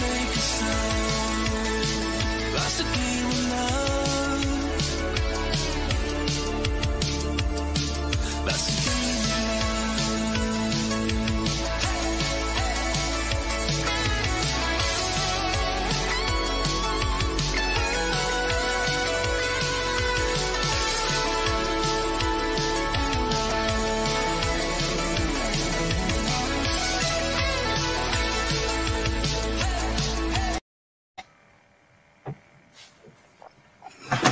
[0.00, 1.90] make a sound.
[2.54, 2.80] That's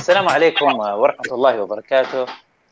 [0.09, 2.25] السلام عليكم ورحمة الله وبركاته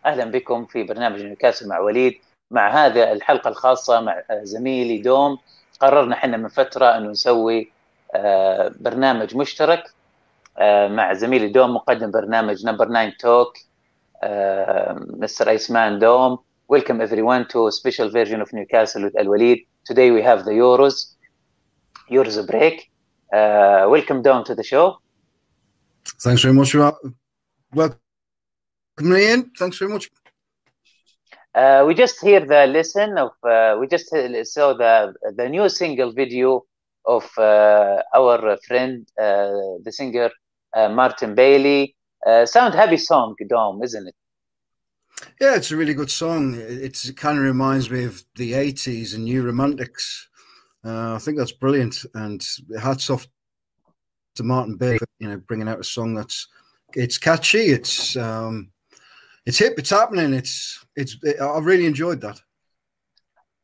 [0.05, 2.13] أهلا بكم في برنامج نيوكاسل مع وليد
[2.51, 5.37] مع هذه الحلقة الخاصة مع زميلي دوم
[5.79, 7.71] قررنا إحنا من فترة أنه نسوي
[8.15, 9.83] آه، برنامج مشترك
[10.57, 13.57] آه، مع زميلي دوم مقدم برنامج نمبر 9 توك
[15.21, 16.39] مستر إيسمان دوم
[16.73, 19.59] Welcome everyone to a special version of Newcastle with Al Walid.
[19.85, 21.15] Today we have the Euros,
[22.11, 22.89] Euros break.
[23.31, 24.97] Uh, welcome Dom to the show.
[26.23, 26.75] Thanks very much.
[27.73, 27.99] Welcome
[28.99, 29.51] in.
[29.57, 30.09] Thanks very much.
[31.53, 36.13] Uh, we just hear the listen of uh, we just saw the the new single
[36.13, 36.63] video
[37.05, 39.51] of uh, our friend uh,
[39.83, 40.29] the singer
[40.75, 41.95] uh, Martin Bailey.
[42.25, 44.15] Uh, sound happy song, Dom, isn't it?
[45.41, 46.55] Yeah, it's a really good song.
[46.57, 50.29] It's, it kind of reminds me of the 80s and New Romantics.
[50.85, 52.05] Uh, I think that's brilliant.
[52.13, 52.45] And
[52.79, 53.27] hats off
[54.35, 56.47] to Martin Bailey, for, you know, bringing out a song that's
[56.97, 58.71] it's catchy, it's um,
[59.45, 60.33] it's hip, it's happening.
[60.33, 62.41] It's it's it, I really enjoyed that.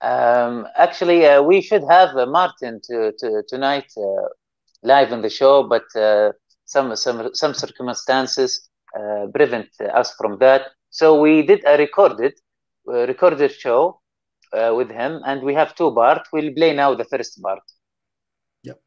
[0.02, 4.28] Um, actually, uh, we should have uh, Martin to, to tonight uh,
[4.84, 6.32] live on the show, but uh,
[6.66, 9.70] some some some circumstances uh, prevent
[10.02, 10.62] us from that.
[10.90, 12.34] So we did a recorded
[12.88, 14.00] uh, recorded show
[14.54, 16.30] uh, with him, and we have two parts.
[16.32, 17.64] We'll play now the first part.
[18.64, 18.80] Yep.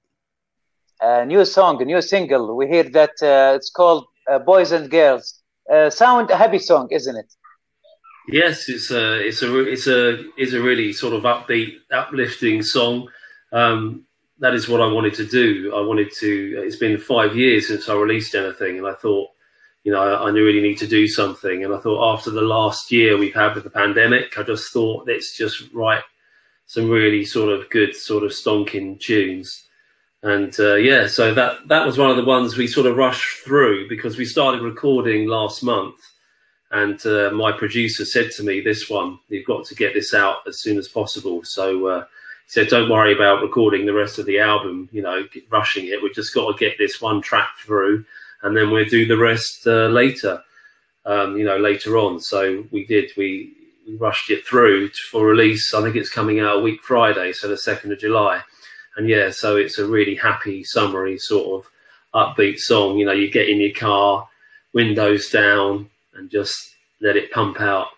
[1.01, 2.57] A new song, a new single.
[2.57, 6.89] We hear that uh, it's called uh, "Boys and Girls." Uh, sound a happy song,
[6.91, 7.33] isn't it?
[8.29, 13.09] Yes, it's a it's a it's a it's a really sort of upbeat, uplifting song.
[13.53, 14.05] Um,
[14.39, 15.73] that is what I wanted to do.
[15.75, 16.63] I wanted to.
[16.65, 19.31] It's been five years since I released anything, and I thought,
[19.85, 21.65] you know, I, I really need to do something.
[21.65, 25.07] And I thought after the last year we've had with the pandemic, I just thought
[25.07, 26.03] let's just write
[26.67, 29.66] some really sort of good, sort of stonking tunes.
[30.27, 33.45] And uh, yeah, so that that was one of the ones we sort of rushed
[33.45, 36.01] through because we started recording last month.
[36.73, 40.39] And uh, my producer said to me, "This one, you've got to get this out
[40.49, 44.27] as soon as possible." So uh, he said, "Don't worry about recording the rest of
[44.27, 44.89] the album.
[44.91, 46.03] You know, rushing it.
[46.03, 48.05] We've just got to get this one track through,
[48.43, 50.43] and then we'll do the rest uh, later.
[51.05, 53.13] Um, you know, later on." So we did.
[53.17, 53.53] We,
[53.87, 55.73] we rushed it through for release.
[55.73, 58.43] I think it's coming out a week Friday, so the second of July.
[58.97, 61.71] And yeah, so it's a really happy, summery sort of
[62.15, 62.99] upbeat song.
[62.99, 64.29] You know, you get in your car,
[64.73, 67.89] windows down, and just let it pump out.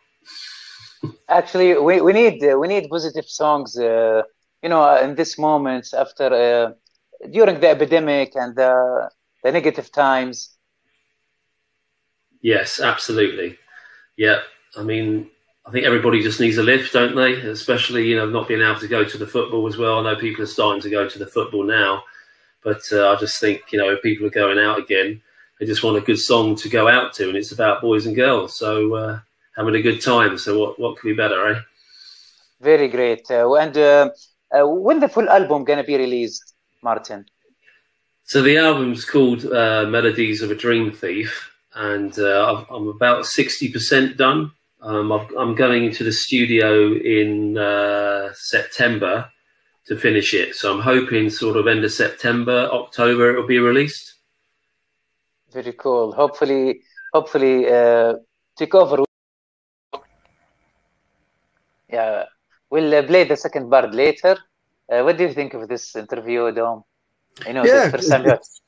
[1.28, 3.78] Actually, we, we need uh, we need positive songs.
[3.78, 4.22] Uh,
[4.62, 6.72] you know, in this moment after uh,
[7.30, 9.08] during the epidemic and the
[9.44, 10.56] the negative times.
[12.42, 13.58] Yes, absolutely.
[14.16, 14.40] Yeah,
[14.76, 15.30] I mean,
[15.68, 17.34] I think everybody just needs a lift, don't they?
[17.34, 19.98] Especially you know not being able to go to the football as well.
[19.98, 22.04] I know people are starting to go to the football now,
[22.64, 25.20] but uh, I just think you know if people are going out again,
[25.60, 28.16] they just want a good song to go out to, and it's about boys and
[28.16, 28.56] girls.
[28.56, 29.20] So uh,
[29.58, 30.38] having a good time.
[30.38, 31.60] So what what could be better, eh?
[32.62, 33.30] Very great.
[33.30, 34.10] Uh, and uh,
[34.50, 37.26] uh, when the full album gonna be released, Martin?
[38.24, 43.70] So the album's called uh, Melodies of a Dream Thief, and uh, I'm about sixty
[43.70, 44.52] percent done.
[44.80, 49.28] Um, i am going into the studio in uh, September
[49.86, 50.54] to finish it.
[50.54, 54.14] So I'm hoping sort of end of September, October it'll be released.
[55.52, 56.12] Very cool.
[56.12, 56.82] Hopefully,
[57.12, 58.14] hopefully, uh,
[58.56, 59.04] take over.
[61.90, 62.24] Yeah,
[62.70, 64.36] we'll uh, play the second part later.
[64.90, 66.84] Uh, what do you think of this interview, Dom?
[67.46, 68.24] I know yeah, first time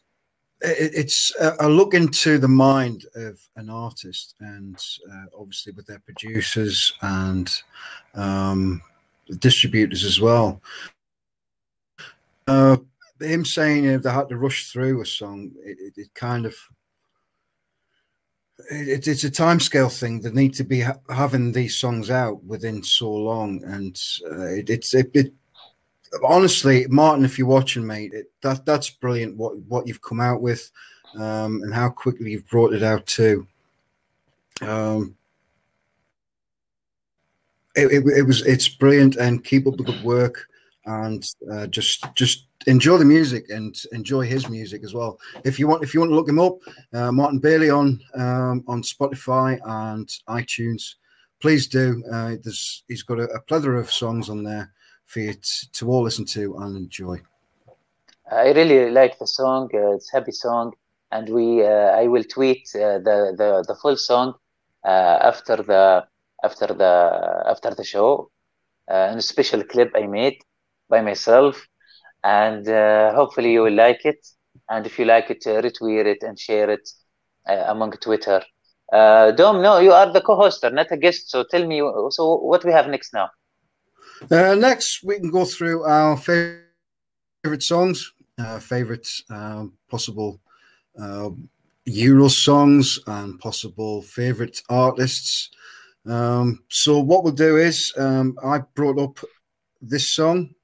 [0.62, 4.76] it's a look into the mind of an artist and
[5.10, 7.50] uh, obviously with their producers and
[8.14, 8.82] um,
[9.38, 10.60] distributors as well.
[12.46, 12.76] Uh,
[13.20, 16.54] him saying know, they had to rush through a song it, it, it kind of
[18.70, 20.20] it, it's a time scale thing.
[20.20, 23.98] They need to be ha- having these songs out within so long and
[24.30, 25.32] uh, it's it,
[26.24, 29.36] honestly, Martin, if you're watching, mate, it, that that's brilliant.
[29.36, 30.70] What what you've come out with,
[31.14, 33.46] um, and how quickly you've brought it out too.
[34.62, 35.16] Um,
[37.76, 40.46] it, it, it was it's brilliant, and keep up the good work,
[40.86, 45.18] and uh, just just enjoy the music and enjoy his music as well.
[45.44, 46.58] If you want, if you want to look him up,
[46.92, 50.96] uh, Martin Bailey on um, on Spotify and iTunes,
[51.40, 52.02] please do.
[52.12, 54.72] Uh, there's he's got a, a plethora of songs on there
[55.10, 55.34] for you
[55.72, 57.20] to, all listen to and enjoy.
[58.30, 59.68] I really like the song.
[59.74, 60.72] Uh, it's a happy song,
[61.10, 64.34] and we uh, I will tweet uh, the the the full song
[64.84, 66.04] uh, after the
[66.44, 66.92] after the
[67.52, 68.30] after the show,
[68.88, 70.38] uh, and a special clip I made
[70.88, 71.66] by myself,
[72.22, 74.24] and uh, hopefully you will like it.
[74.68, 76.88] And if you like it, retweet it and share it
[77.46, 78.40] among Twitter.
[78.92, 81.28] Dom, no, you are the co-hoster, not a guest.
[81.30, 81.78] So tell me,
[82.10, 83.30] so what we have next now?
[84.28, 90.40] Uh, next, we can go through our favorite songs, uh, favorite um, possible
[91.00, 91.30] uh,
[91.86, 95.50] Euro songs, and possible favorite artists.
[96.06, 99.18] Um, so, what we'll do is, um, I brought up
[99.80, 100.54] this song,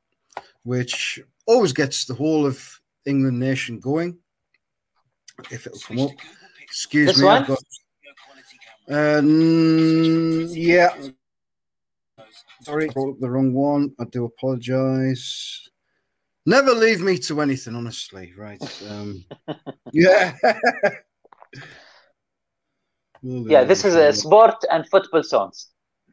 [0.64, 4.18] which always gets the whole of England nation going.
[5.50, 6.10] If it'll come up,
[6.62, 7.24] excuse this me.
[7.24, 7.44] One?
[7.44, 7.58] Got,
[8.88, 10.94] um, yeah,
[12.62, 13.94] Sorry, brought up the wrong one.
[14.00, 15.68] I do apologize.
[16.46, 18.32] Never leave me to anything, honestly.
[18.36, 18.62] Right.
[18.88, 19.24] Um,
[19.92, 20.36] yeah.
[23.22, 25.68] yeah, this is a sport and football songs.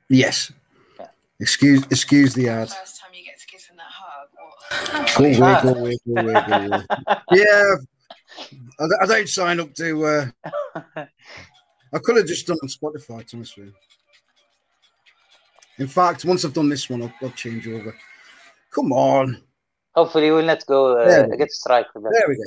[0.09, 0.51] Yes.
[0.99, 1.07] Yeah.
[1.39, 2.69] Excuse excuse the ad.
[2.69, 4.29] First time you get to give him that hug.
[5.17, 6.83] Go away, go away, go away, go away.
[7.31, 7.75] Yeah.
[8.79, 10.05] I, I don't sign up to.
[10.05, 10.25] Uh,
[11.93, 13.73] I could have just done on Spotify, to be honest with you.
[15.79, 17.95] In fact, once I've done this one, I'll, I'll change over.
[18.71, 19.41] Come on.
[19.95, 21.87] Hopefully, we'll not go uh, get strike.
[21.93, 22.43] There we go.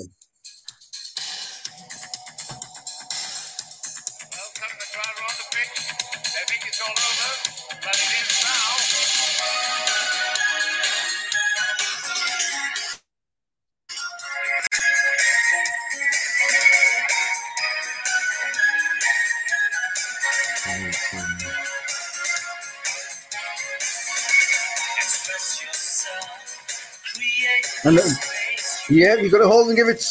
[27.86, 28.02] And, uh.
[28.88, 30.04] Yeah, you've got to hold and give it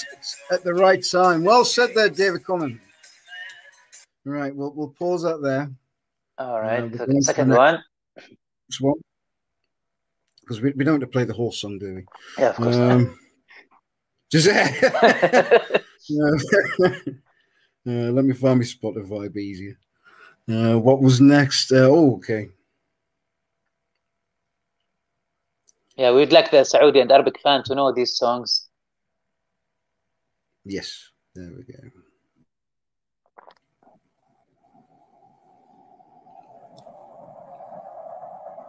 [0.52, 1.44] at the right time.
[1.44, 2.80] Well said there, David Common.
[4.26, 5.70] Right, we'll, we'll pause that there.
[6.38, 7.84] All right, Uh, so the second one.
[8.80, 8.96] One.
[10.42, 12.04] Because we, we don't have to play the whole song, do we?
[12.38, 12.76] Yeah, of course.
[12.76, 13.18] Um,
[14.32, 14.62] just, uh,
[17.86, 19.78] let me find my Spotify be easier.
[20.50, 21.72] Uh, what was next?
[21.72, 22.50] Uh, oh, okay.
[25.98, 28.68] Yeah, we'd like the Saudi and Arabic fan to know these songs.
[30.66, 31.80] Yes, there we go.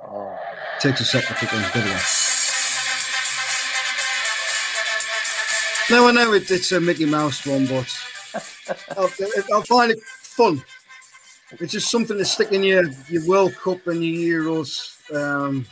[0.09, 0.39] Oh.
[0.79, 2.01] Takes a second to get There.
[5.89, 7.97] No, I know it, it's a Mickey Mouse one, but
[8.97, 9.11] I'll,
[9.53, 10.63] I'll find it fun.
[11.53, 15.65] It's just something to stick in your, your World Cup and your Euros um,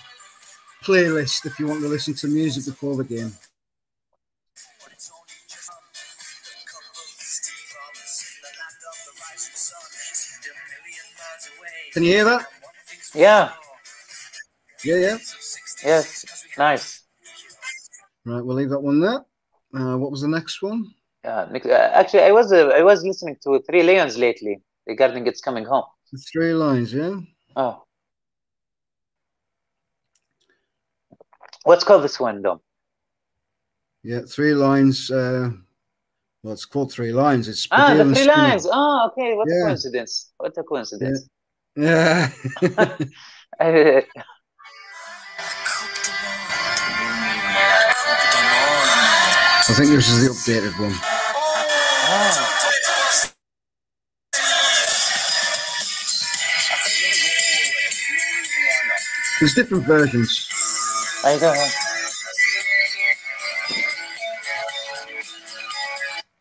[0.85, 3.33] playlist if you want to listen to music before the game.
[11.93, 12.47] Can you hear that?
[13.15, 13.53] Yeah.
[14.85, 15.19] Yeah, yeah.
[15.85, 16.25] Yes.
[16.59, 17.03] Nice.
[18.27, 19.21] Right, we'll leave that one there.
[19.75, 20.93] Uh, what was the next one?
[21.25, 21.47] Yeah.
[21.53, 25.65] Uh, Actually, I was uh, I was listening to Three Lions lately regarding its coming
[25.65, 25.85] home.
[26.13, 27.17] The three Lions, yeah.
[27.57, 27.83] Oh.
[31.65, 32.61] What's called this one, Dom?
[34.03, 35.11] Yeah, three lions.
[35.11, 35.51] Uh,
[36.43, 37.49] well, it's called three lions.
[37.49, 38.69] It's Ah, the three lions.
[38.71, 39.35] Oh, okay.
[39.35, 40.33] What a coincidence.
[40.37, 41.27] What a coincidence.
[41.75, 42.31] Yeah.
[43.59, 44.01] Uh,
[49.67, 50.93] I think this is the updated one.
[50.93, 52.51] ah,
[59.41, 60.49] There's different versions.
[61.25, 61.69] I don't know.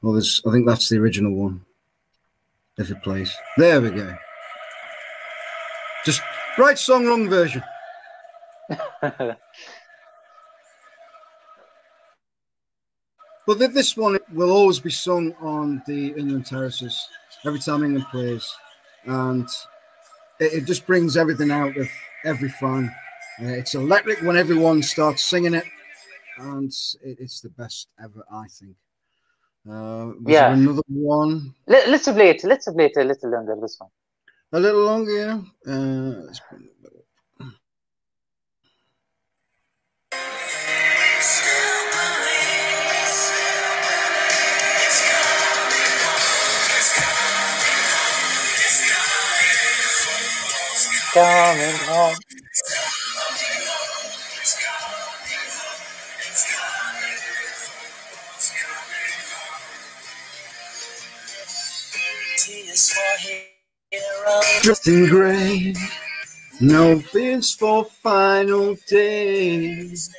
[0.02, 0.42] Well, there's.
[0.46, 1.62] I think that's the original one.
[2.78, 4.16] If it plays, there we go.
[6.06, 6.22] Just
[6.58, 7.64] right song, wrong version.
[13.46, 17.10] But this one will always be sung on the England terraces
[17.46, 18.50] every time England plays,
[19.04, 19.48] and
[20.40, 21.90] it, it just brings everything out of
[22.24, 22.94] every fan.
[23.42, 25.66] Uh, it's electric when everyone starts singing it,
[26.38, 26.72] and
[27.04, 28.76] it, it's the best ever, I think.
[29.70, 30.54] Uh, Yeah.
[30.54, 32.44] another one Let, let's play it.
[32.44, 33.56] Let's play it a little longer.
[33.62, 33.90] This one.
[34.52, 35.12] a little longer.
[35.12, 35.42] Yeah.
[35.66, 37.54] Uh, let's bring it back up.
[51.14, 52.16] Coming home.
[64.62, 65.76] Dressed in grey,
[66.60, 70.10] no fears for final days.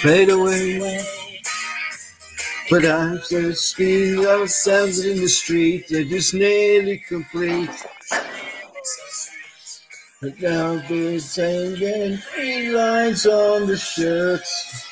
[0.00, 1.04] Fade away.
[2.70, 7.68] But after speed sounds in the street, they're just nearly complete.
[10.22, 14.88] But now they're saying three lions on the shirts.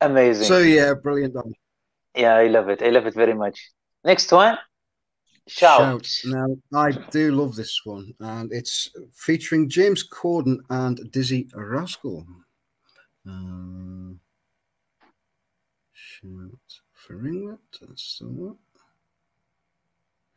[0.00, 0.44] Amazing.
[0.44, 1.36] So yeah, brilliant.
[2.16, 2.82] yeah, I love it.
[2.82, 3.70] I love it very much.
[4.06, 4.56] Next one.
[5.48, 6.08] Shout.
[6.24, 12.24] Now I do love this one, and it's featuring James Corden and Dizzee Rascal.
[13.26, 14.20] Um,
[15.92, 17.58] shout for England.
[17.80, 18.56] That's the one.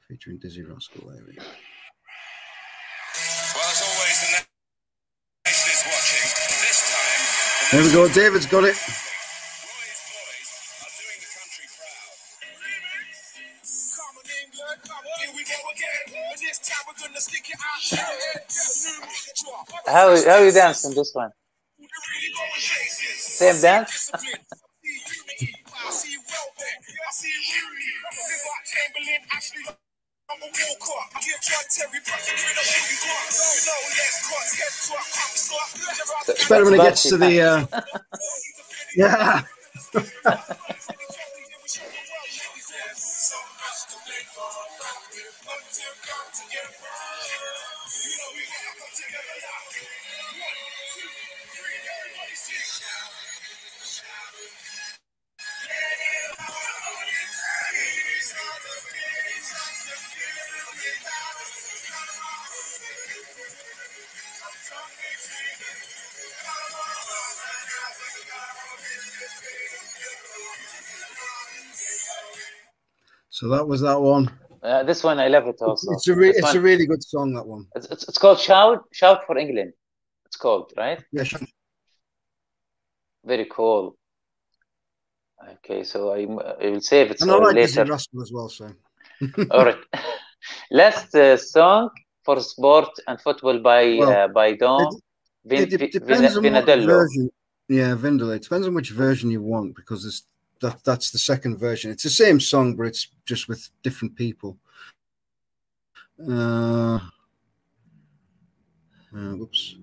[0.07, 1.07] Featuring Dizzee Rascal.
[1.07, 1.43] There we go.
[3.53, 4.29] Well, as always, the
[5.45, 6.25] nation is watching.
[6.65, 7.21] This time,
[7.71, 8.13] There we go.
[8.15, 8.75] David's got it.
[17.27, 18.41] Time we're gonna stick it out your head.
[18.49, 19.93] New mantra.
[19.93, 21.31] How how you dance on this one?
[23.17, 24.11] Same dance?
[36.29, 37.41] It's better when it gets to the.
[37.41, 37.67] Uh,
[38.97, 39.43] yeah.
[73.39, 74.29] So that was that one.
[74.61, 75.93] Uh, this one I love it also.
[75.93, 77.33] It's a re- it's a really good song.
[77.35, 77.67] That one.
[77.73, 79.71] it's, it's, it's called Shout Shout for England.
[80.25, 81.01] It's called right.
[81.13, 81.23] Yeah.
[81.23, 81.39] sure.
[83.23, 83.95] Very cool.
[85.53, 86.23] Okay, so I,
[86.63, 87.85] I will save it And I like later.
[87.85, 88.49] Rascal as well.
[88.49, 88.65] So
[89.51, 89.83] All right.
[90.71, 91.91] Last uh, song
[92.25, 94.99] for sport and football by Well, uh, by Dom
[95.45, 97.29] Vin, it de- Vin- depends on what version.
[97.69, 98.35] Yeah, Vindaloo.
[98.35, 100.23] It depends on which version you want because it's
[100.61, 101.91] that that's the second version.
[101.91, 104.57] It's the same song, but it's just with different people.
[106.27, 106.99] Uh,
[109.15, 109.77] uh whoops.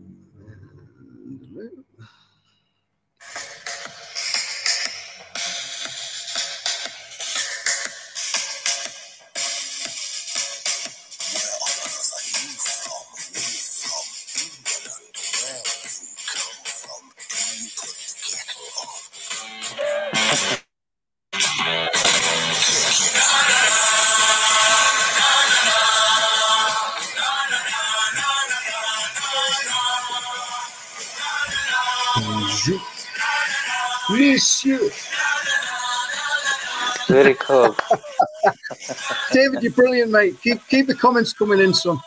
[34.10, 34.90] Monsieur.
[37.08, 37.76] Very cool.
[39.32, 40.40] David, you're brilliant, mate.
[40.42, 41.98] Keep keep the comments coming in, son.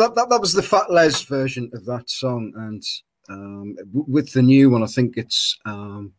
[0.00, 2.82] That, that, that was the Fat Les version of that song, and
[3.28, 6.12] um, with the new one, I think it's um,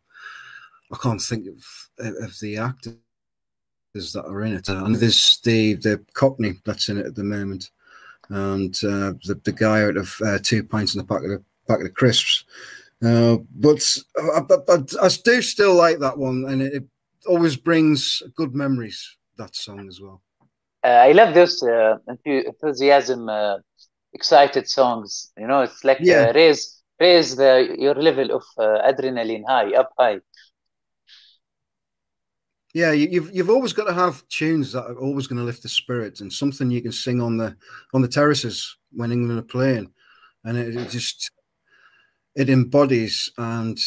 [0.92, 1.88] I can't think of
[2.22, 4.68] of the actors that are in it.
[4.68, 7.70] Uh, and there's the the Cockney that's in it at the moment,
[8.28, 11.42] and uh, the the guy out of uh, Two Pints in the Pack of the
[11.74, 12.44] of the Crisps.
[13.04, 16.84] Uh, but I, I, I, do still like that one, and it, it
[17.26, 19.16] always brings good memories.
[19.38, 20.22] That song as well.
[20.84, 23.58] Uh, I love this uh, enthusiasm, uh,
[24.14, 25.32] excited songs.
[25.38, 26.10] You know, it's like Yeah.
[26.10, 30.20] uh, raise raise the your level of uh, adrenaline high, up high.
[32.74, 35.62] Yeah, you, you've you've always got to have tunes that are always going to lift
[35.62, 37.54] the spirit and something you can sing on the
[37.92, 39.92] on the terraces when England are playing,
[40.44, 41.30] and it, it just
[42.34, 43.78] it embodies and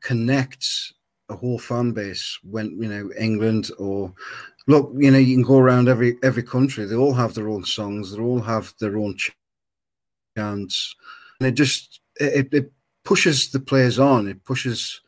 [0.00, 0.92] connects
[1.30, 4.12] a whole fan base when you know England or
[4.66, 7.64] look you know you can go around every every country they all have their own
[7.64, 9.16] songs they all have their own
[10.34, 10.94] ch- chants
[11.40, 12.72] and it just it, it
[13.04, 15.00] pushes the players on it pushes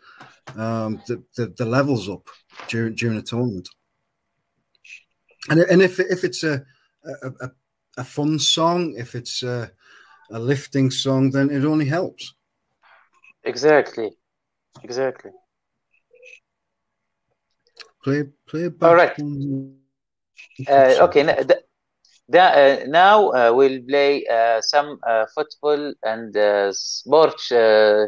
[0.54, 2.28] um, the, the the levels up
[2.68, 3.68] during during a tournament.
[5.48, 6.64] And and if if it's a
[7.04, 7.50] a, a,
[7.98, 9.70] a fun song, if it's a,
[10.30, 12.34] a lifting song, then it only helps.
[13.44, 14.16] Exactly,
[14.82, 15.30] exactly.
[18.02, 18.88] Play play back.
[18.88, 19.18] All right.
[20.68, 21.22] Uh, okay,
[22.34, 28.06] uh, now uh, we'll play uh, some uh, football and uh, sports uh,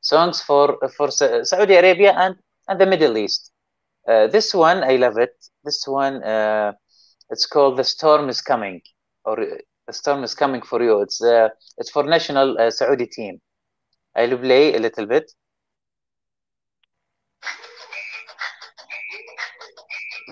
[0.00, 2.36] songs for for Saudi Arabia and
[2.68, 3.52] and the Middle East.
[4.06, 5.34] This one I love it.
[5.64, 6.22] This one
[7.30, 8.80] it's called "The Storm Is Coming"
[9.24, 9.36] or
[9.86, 11.20] "The Storm Is Coming for You." It's
[11.78, 13.40] it's for national Saudi team.
[14.16, 15.32] I'll play a little bit.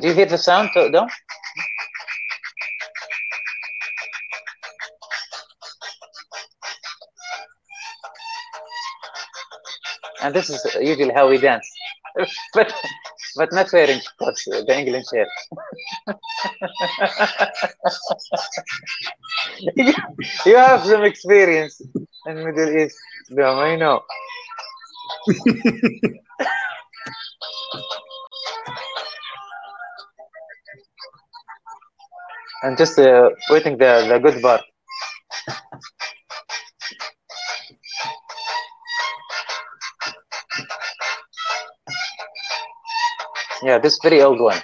[0.00, 1.06] Do you hear the sound, though?
[10.22, 11.68] And this is usually how we dance,
[12.54, 12.72] but
[13.36, 15.28] but not wearing, course, the England shirt.
[20.46, 21.80] you, have some experience
[22.26, 22.96] in Middle East,
[23.36, 24.02] Dom, I know.
[32.62, 34.62] I'm just uh, waiting the, the good part.
[43.62, 44.60] Yeah, this very old one.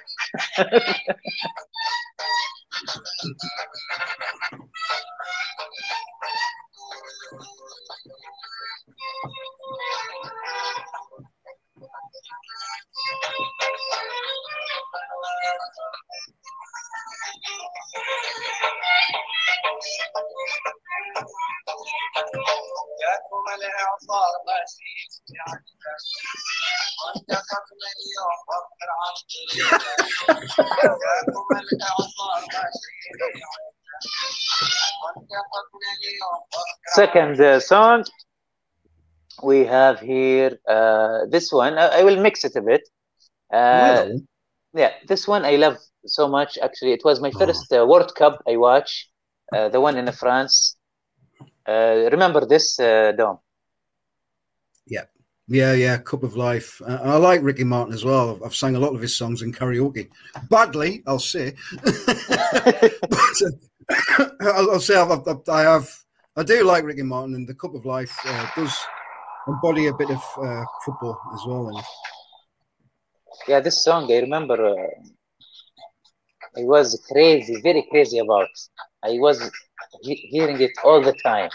[36.99, 38.05] Second uh, song,
[39.45, 41.79] we have here uh, this one.
[41.79, 42.83] I, I will mix it a bit.
[43.53, 44.21] Uh, Well,
[44.75, 46.59] yeah, this one I love so much.
[46.61, 49.11] Actually, it was my first uh, World Cup I watched,
[49.55, 50.77] uh, the one in France.
[51.69, 53.39] Uh, remember this, uh, Dom?
[54.89, 55.05] yeah,
[55.47, 55.99] yeah, yeah.
[55.99, 56.83] Cup of Life.
[56.85, 58.35] Uh, I like Ricky Martin as well.
[58.35, 60.09] I've, I've sang a lot of his songs in karaoke.
[60.51, 61.55] Badly, I'll say.
[61.85, 65.89] but uh, I'll, I'll say I've, I've, I have.
[66.39, 68.73] I do like Ricky Martin, and the Cup of Life uh, does
[69.49, 71.77] embody a bit of uh, football as well.
[71.77, 71.85] It.
[73.49, 74.55] Yeah, this song I remember.
[74.55, 74.87] Uh,
[76.57, 78.51] I was crazy, very crazy about.
[79.03, 79.51] I was
[80.03, 81.51] he- hearing it all the time.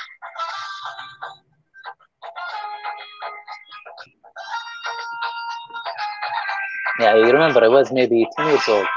[6.99, 8.87] Yeah, I remember I was maybe 10 years old.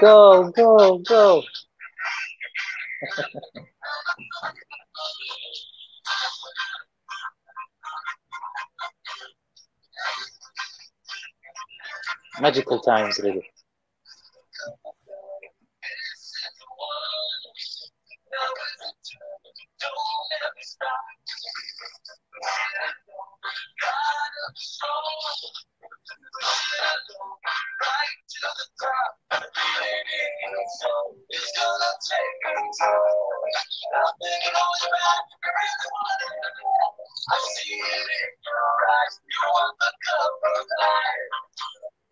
[0.00, 1.42] Go, go, go.
[12.40, 13.46] magical times really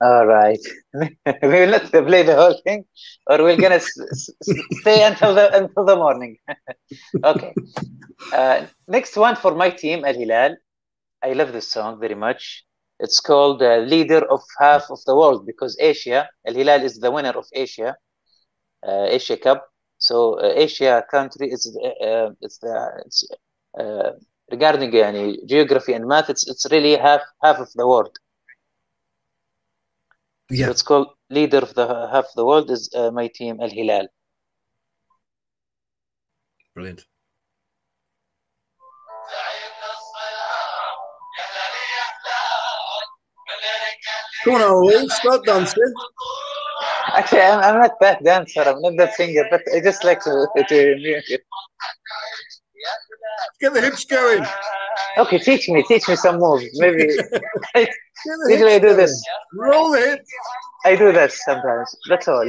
[0.00, 0.58] All right.
[0.94, 2.84] we will not play the whole thing,
[3.26, 4.30] or we're gonna s-
[4.80, 6.36] stay until the until the morning.
[7.24, 7.56] okay.
[8.32, 10.56] Uh, next one for my team, Al Hilal.
[11.22, 12.64] I love this song very much.
[13.00, 17.10] It's called uh, "Leader of Half of the World" because Asia, Al Hilal is the
[17.10, 17.96] winner of Asia,
[18.86, 19.66] uh, Asia Cup.
[19.98, 22.74] So uh, Asia country is uh, uh, it's the
[23.06, 23.26] it's,
[24.50, 26.30] regarding uh, geography and math.
[26.30, 28.14] It's it's really half half of the world
[30.50, 33.60] so Yeah, it's called leader of the half of the world is uh, my team
[33.60, 34.08] Al Hilal.
[36.74, 37.04] brilliant.
[44.44, 45.92] Come on, Ollie, start dancing.
[47.14, 48.62] Actually, I'm, I'm not that dancer.
[48.62, 51.42] I'm not that singer, but I just like to to music.
[53.60, 54.44] Get the hips going.
[55.18, 56.64] Okay, teach me, teach me some moves.
[56.74, 57.06] Maybe
[58.48, 59.22] usually I do this.
[59.54, 60.20] Roll it.
[60.84, 61.94] I do that sometimes.
[62.08, 62.48] That's all.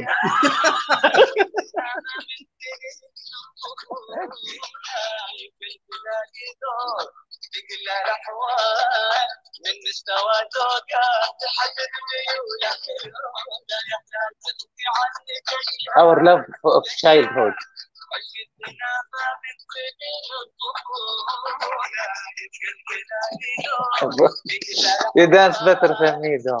[15.96, 17.52] Our love of childhood.
[25.14, 26.58] You dance better than me, though.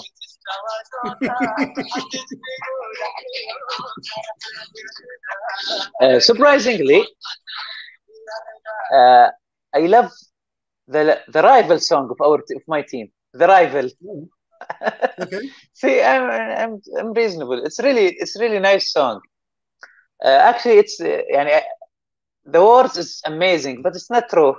[6.00, 7.04] Uh, surprisingly,
[8.94, 9.28] uh,
[9.74, 10.10] I love
[10.88, 13.08] the the rival song of our of my team.
[13.34, 13.90] The rival.
[15.20, 15.50] Okay.
[15.74, 17.64] See, I'm, I'm I'm reasonable.
[17.64, 19.20] It's really it's really nice song.
[20.24, 21.60] Uh, actually, it's uh, uh,
[22.44, 24.54] the words is amazing, but it's not true.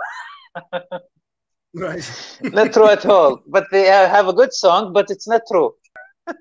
[1.76, 2.38] right.
[2.42, 3.42] not true at all.
[3.48, 5.74] But they uh, have a good song, but it's not true.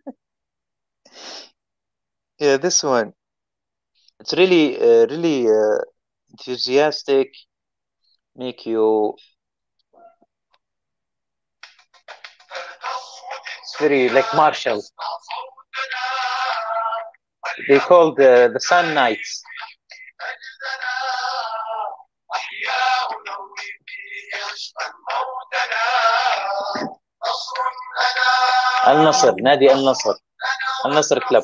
[2.39, 3.13] yeah, this one.
[4.21, 5.79] It's really, uh, really uh,
[6.31, 7.33] enthusiastic.
[8.37, 9.17] Make you
[13.63, 14.83] it's very like martial
[17.68, 19.44] They call the the Sun Knights.
[28.88, 30.14] النصر نادي النصر
[30.86, 31.44] النصر كلب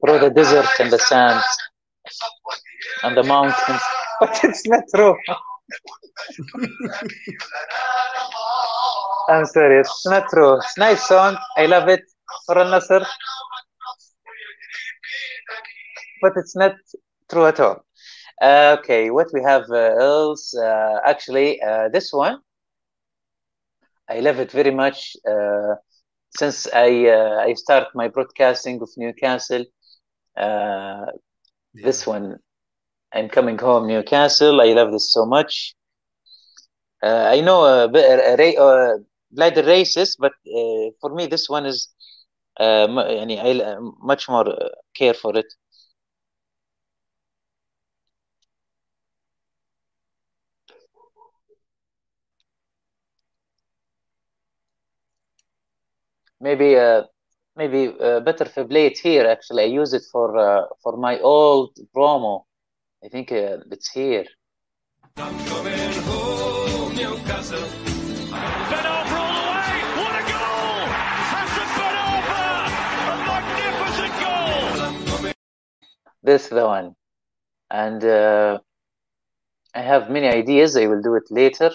[0.00, 1.46] through the desert and the sands
[3.04, 3.82] and the mountains
[4.20, 5.16] but it's not true
[9.29, 10.55] I'm sorry it's not true.
[10.57, 11.37] It's nice song.
[11.57, 12.01] I love it.
[12.45, 13.05] For Al Nasr
[16.21, 16.75] but it's not
[17.29, 17.83] true at all.
[18.41, 22.39] Uh, okay what we have uh, else uh, actually uh, this one
[24.09, 25.75] I love it very much uh,
[26.37, 29.65] since I uh, I start my broadcasting of Newcastle.
[30.45, 31.05] Uh,
[31.85, 32.25] This one,
[33.13, 34.59] I'm coming home, Newcastle.
[34.61, 35.75] I love this so much.
[37.03, 38.97] Uh, I know a, a, a, a
[39.35, 41.89] Blaydon Races, but uh, for me, this one is
[42.59, 45.45] uh, I uh, much more uh, care for it.
[56.41, 57.03] Maybe, uh,
[57.55, 59.25] maybe uh, better for blade here.
[59.25, 62.43] Actually, I use it for for my old promo.
[63.03, 64.25] I think uh, it's here.
[65.15, 67.67] Coming home, Newcastle.
[68.29, 69.55] Ben Arfa all.
[69.97, 70.85] What a goal!
[71.33, 71.95] Hassan Ben
[73.09, 74.13] A magnificent
[75.23, 75.33] goal!
[76.21, 76.95] This is the one,
[77.71, 78.59] and uh,
[79.73, 80.77] I have many ideas.
[80.77, 81.71] I will do it later.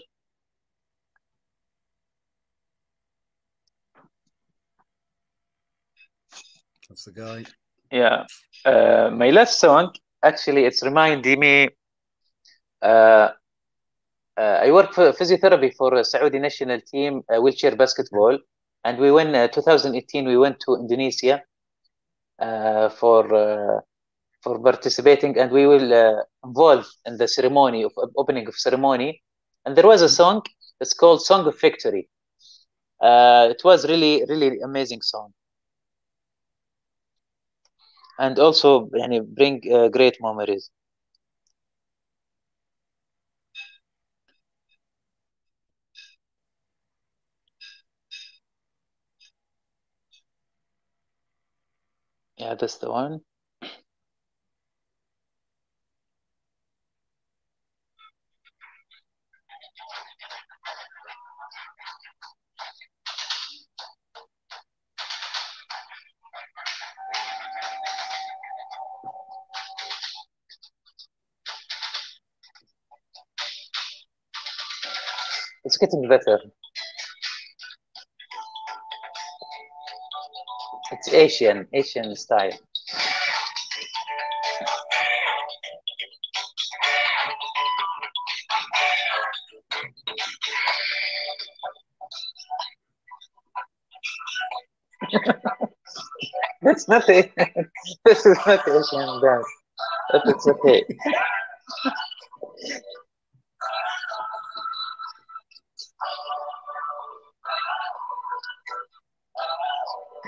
[6.88, 7.44] That's the guy.
[7.90, 8.26] Yeah,
[8.64, 9.92] uh, my last song
[10.26, 11.68] actually it's reminding me.
[12.82, 13.28] Uh,
[14.38, 18.38] uh, I work for physiotherapy for a Saudi national team uh, wheelchair basketball,
[18.84, 20.26] and we went uh, 2018.
[20.26, 21.42] We went to Indonesia
[22.38, 23.80] uh, for uh,
[24.42, 29.22] for participating, and we will uh, involve in the ceremony of opening of ceremony.
[29.64, 30.42] And there was a song.
[30.80, 32.08] It's called "Song of Victory."
[33.00, 35.32] Uh, it was really, really amazing song,
[38.19, 40.69] and also يعني, bring uh, great memories.
[52.37, 53.21] Yeah, that's the one.
[75.66, 76.38] It's getting better.
[80.92, 82.52] It's Asian, Asian style.
[96.62, 97.32] That's not it.
[98.04, 99.46] this is not Asian dance.
[100.12, 100.84] But it's okay.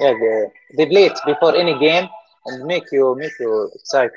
[0.00, 0.86] Yeah, they, they
[1.26, 2.08] before any game
[2.46, 4.12] and make you make you excited.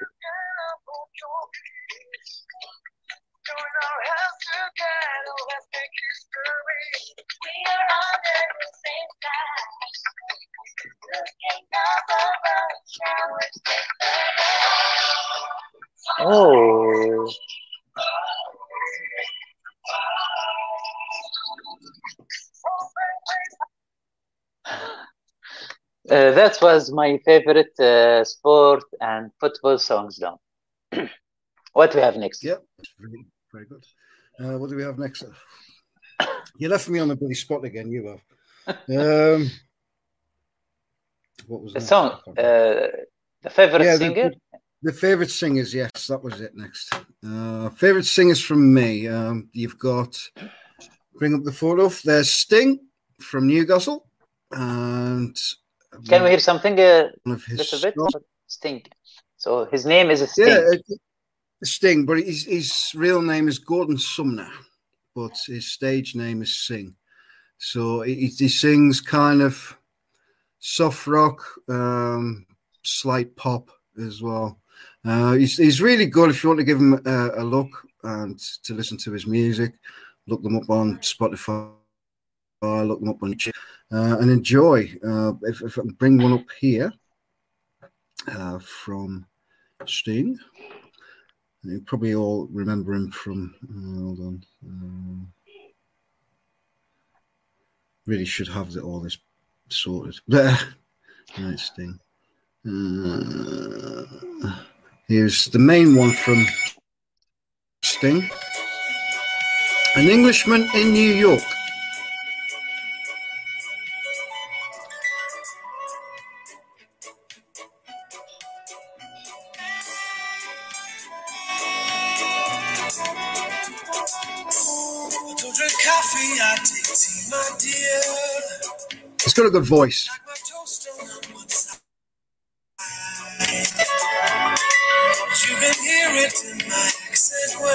[16.19, 17.27] Oh,
[26.11, 30.19] uh, that was my favorite uh, sport and football songs.
[30.19, 30.39] Now,
[31.73, 32.43] what do we have next?
[32.43, 32.55] Yeah,
[32.99, 33.83] very, very good.
[34.39, 35.23] Uh, what do we have next?
[36.57, 37.91] You left me on the bloody spot again.
[37.91, 38.21] You have.
[38.89, 39.49] Um,
[41.47, 42.83] what was The song, I can't remember.
[42.85, 42.97] uh,
[43.43, 44.31] the favorite Yeah, the- singer.
[44.83, 46.55] The favorite singers, yes, that was it.
[46.55, 46.91] Next,
[47.23, 49.07] uh, favorite singers from me.
[49.07, 50.17] Um, you've got
[51.19, 51.87] bring up the photo.
[52.03, 52.79] There's Sting
[53.19, 54.09] from Newcastle,
[54.51, 55.37] and
[56.07, 57.95] Can we hear something a of little bit?
[58.47, 58.83] Sting.
[59.37, 60.47] So his name is Sting.
[60.47, 60.95] Yeah, uh,
[61.63, 64.49] Sting, but his, his real name is Gordon Sumner,
[65.15, 66.95] but his stage name is Sting.
[67.57, 69.77] So he, he sings kind of
[70.59, 72.45] soft rock, um,
[72.83, 73.69] slight pop
[74.03, 74.59] as well.
[75.05, 78.39] Uh, he's, he's really good if you want to give him a, a look and
[78.63, 79.73] to listen to his music.
[80.27, 81.71] Look them up on Spotify,
[82.61, 83.53] look them up on YouTube,
[83.91, 84.91] uh, and enjoy.
[85.05, 86.93] Uh, if, if I bring one up here
[88.27, 89.25] uh, from
[89.85, 90.37] Sting.
[91.63, 93.53] You probably all remember him from.
[93.63, 94.43] Uh, hold on.
[94.65, 95.33] Um,
[98.07, 99.17] really should have the, all this
[99.69, 100.19] sorted.
[100.27, 100.57] right,
[101.57, 101.99] Sting.
[102.67, 104.05] Uh,
[105.07, 106.45] here's the main one from
[107.83, 108.29] Sting.
[109.95, 111.43] An Englishman in New York.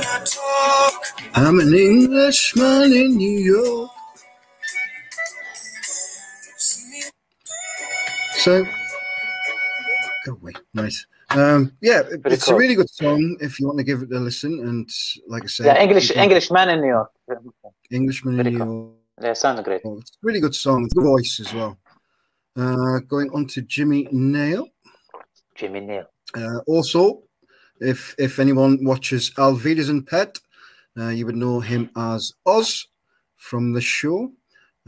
[0.04, 1.02] I talk.
[1.34, 3.90] I'm an Englishman in New York.
[8.38, 8.64] So,
[10.24, 10.52] go away.
[10.74, 11.06] Nice.
[11.30, 14.20] Um, yeah, Pretty it's a really good song if you want to give it a
[14.20, 14.60] listen.
[14.60, 14.88] And
[15.26, 17.10] like I said, Yeah, English you can- English in New York.
[17.90, 18.74] Englishman Very in New cool.
[18.74, 18.92] York.
[19.22, 19.82] Yeah, sounds great.
[19.84, 20.88] Oh, It's a really good song.
[20.94, 21.78] Good voice as well.
[22.56, 24.68] Uh, going on to Jimmy Nail.
[25.54, 26.06] Jimmy Nail.
[26.34, 27.22] Uh, also,
[27.80, 30.38] if if anyone watches Auf Wiedersehen, Pet,
[30.98, 32.88] uh, you would know him as Oz
[33.36, 34.32] from the show.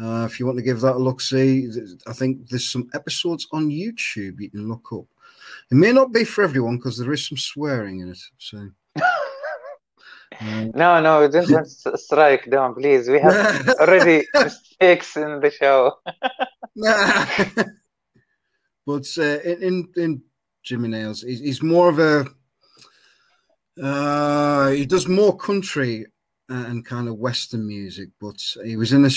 [0.00, 1.68] Uh, if you want to give that a look, see,
[2.06, 5.06] I think there's some episodes on YouTube you can look up.
[5.70, 8.18] It may not be for everyone because there is some swearing in it.
[8.38, 8.70] So,
[10.40, 13.08] No, no, don't strike down, please.
[13.08, 15.98] We have already mistakes in the show.
[18.86, 20.22] but uh, in, in
[20.62, 22.26] Jimmy Nails, he's, he's more of a
[23.82, 26.06] uh, he does more country
[26.48, 28.08] and kind of western music.
[28.20, 29.10] But he was in a,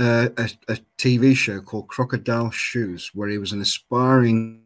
[0.00, 4.62] uh, a a TV show called Crocodile Shoes, where he was an aspiring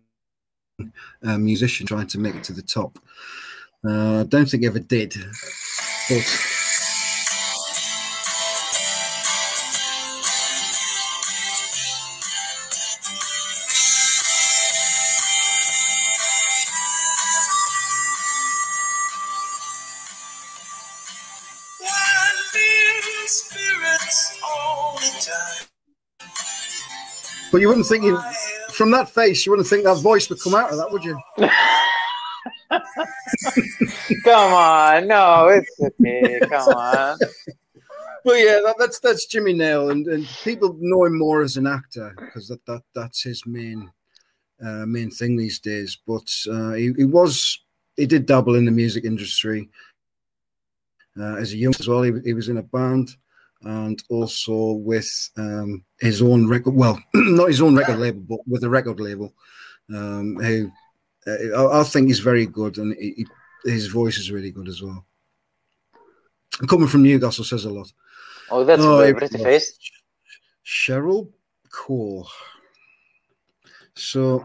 [1.22, 2.98] uh, musician trying to make it to the top.
[3.86, 5.14] Uh, I don't think he ever did,
[27.50, 28.04] but you wouldn't think
[28.72, 31.18] from that face, you wouldn't think that voice would come out of that, would you?
[34.24, 36.40] Come on, no, it's okay.
[36.48, 37.18] Come on.
[38.24, 41.66] Well, yeah, that, that's that's Jimmy Nail, and, and people know him more as an
[41.66, 43.90] actor because that, that that's his main
[44.64, 45.98] uh, main thing these days.
[46.06, 47.60] But uh, he, he was
[47.96, 49.68] he did dabble in the music industry
[51.20, 52.02] uh, as a young as well.
[52.02, 53.10] He, he was in a band
[53.62, 56.74] and also with um, his own record.
[56.74, 59.34] Well, not his own record label, but with a record label.
[59.94, 60.72] Um, who
[61.26, 63.14] I, I think he's very good, and he,
[63.64, 65.06] he- his voice is really good as well.
[66.68, 67.90] Coming from Newcastle says a lot.
[68.50, 69.78] Oh, that's Oh, a it pretty face.
[70.64, 71.30] Cheryl
[71.70, 72.28] Cole.
[73.94, 74.44] So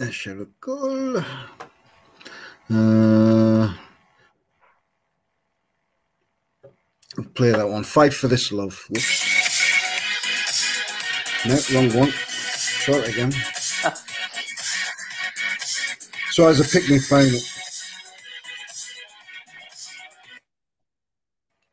[0.00, 1.18] uh, Cheryl Cole.
[2.70, 3.74] Uh,
[7.34, 7.84] play that one.
[7.84, 8.84] Fight for this love.
[8.90, 9.43] Whoops.
[11.46, 12.10] No, wrong one.
[12.10, 13.32] Try it again.
[16.30, 17.38] so as a picnic final.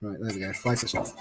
[0.01, 0.51] Right, there we go.
[0.51, 1.13] Fight for this love.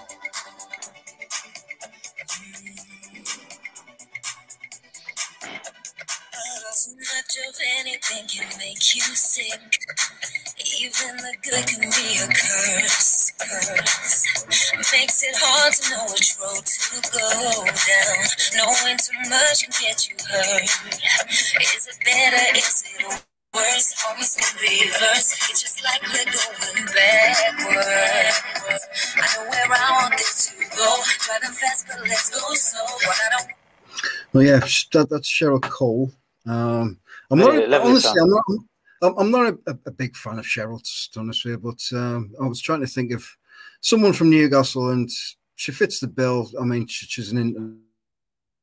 [6.83, 9.61] Too much of anything can make you sick.
[10.81, 13.10] Even the good can be a curse.
[15.41, 18.21] Makes it hard to know which road to go down.
[18.57, 20.63] Knowing too much can get you hurt.
[21.61, 22.57] Is it better?
[22.57, 23.95] Is it worse?
[24.07, 25.49] Almost in reverse.
[25.49, 27.87] It's just like we're going backwards.
[29.17, 30.89] I know where I want this to go.
[31.25, 32.83] Driving fast, but let's go slow.
[32.83, 33.51] What I don't
[34.33, 36.11] Well, yeah, sh- that, that's Cheryl Cole.
[36.45, 36.99] Um,
[37.31, 38.21] I'm not Really lovely honestly.
[38.21, 38.43] I'm not.
[39.03, 41.97] I'm, I'm not a, a big fan of Cheryl, to be honest with you, but
[41.97, 43.25] um, I was trying to think of
[43.81, 45.09] someone from Newcastle, and
[45.55, 46.49] she fits the bill.
[46.59, 47.81] I mean, she, she's an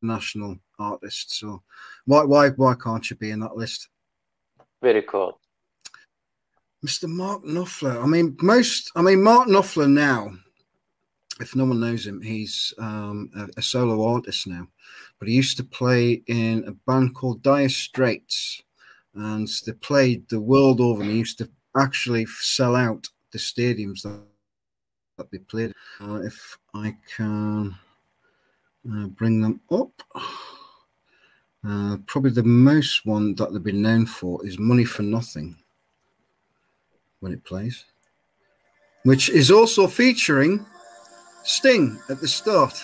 [0.02, 1.62] international artist, so
[2.06, 3.88] why, why, why can't she be in that list?
[4.80, 5.38] Very cool.
[6.86, 7.08] Mr.
[7.08, 8.02] Mark Knopfler.
[8.02, 8.92] I mean, most.
[8.94, 10.32] I mean, Mark Knopfler now.
[11.40, 14.66] If no one knows him, he's um, a, a solo artist now.
[15.18, 18.62] But he used to play in a band called Dire Straits,
[19.14, 21.02] and they played the world over.
[21.02, 24.20] And he used to actually sell out the stadiums that,
[25.18, 25.72] that they played.
[26.00, 27.76] Uh, if I can
[28.90, 29.90] uh, bring them up.
[31.66, 35.56] Uh, probably the most one that they've been known for is Money for Nothing
[37.20, 37.84] when it plays,
[39.02, 40.64] which is also featuring
[41.42, 42.80] Sting at the start.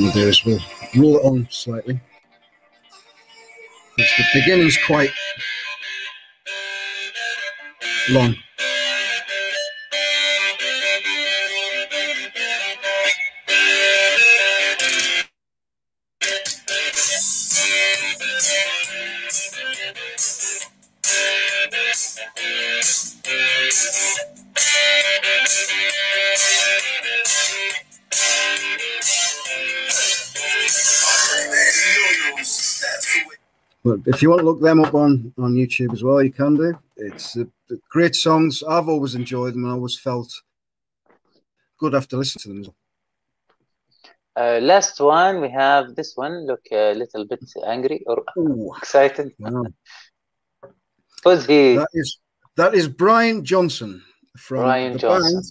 [0.00, 0.58] And there we'll
[0.96, 2.00] Roll it on slightly.
[3.96, 5.10] Because the beginning's quite
[8.08, 8.34] long.
[34.06, 36.78] If you want to look them up on, on YouTube as well, you can do.
[36.96, 37.44] It's uh,
[37.90, 38.62] great songs.
[38.62, 40.32] I've always enjoyed them and I always felt
[41.78, 42.74] good after listening to them.
[44.36, 46.46] Uh, last one, we have this one.
[46.46, 49.32] Look a little bit angry or Ooh, excited.
[49.38, 49.64] wow.
[51.24, 51.76] Who's he?
[51.76, 52.18] That is
[52.56, 54.02] that is Brian Johnson
[54.38, 55.42] from Brian the Johnson.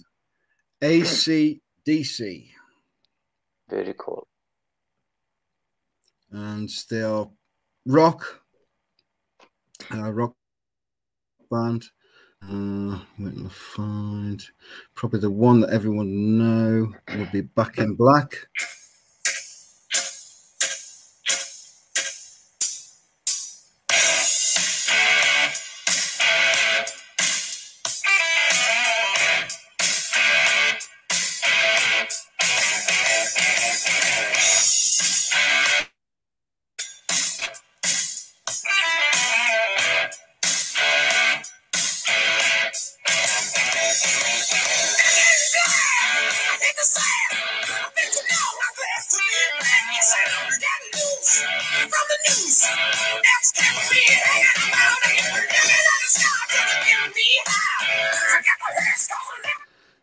[0.80, 0.92] band
[1.86, 2.48] ACDC,
[3.68, 4.26] Very cool.
[6.32, 7.28] and they are
[7.86, 8.39] rock,
[9.94, 10.34] uh, rock
[11.50, 11.84] band.
[12.42, 14.42] Uh, till I find
[14.94, 18.48] probably the one that everyone know would be Back in Black.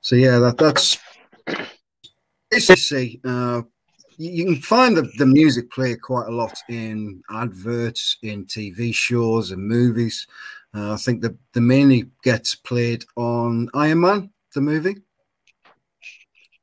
[0.07, 0.97] So yeah, that that's
[2.53, 3.19] ACC.
[3.25, 3.63] Uh,
[4.15, 9.51] you, can find the, the music play quite a lot in adverts, in TV shows
[9.51, 10.25] and movies.
[10.73, 14.95] Uh, I think the the mainly gets played on Iron Man, the movie,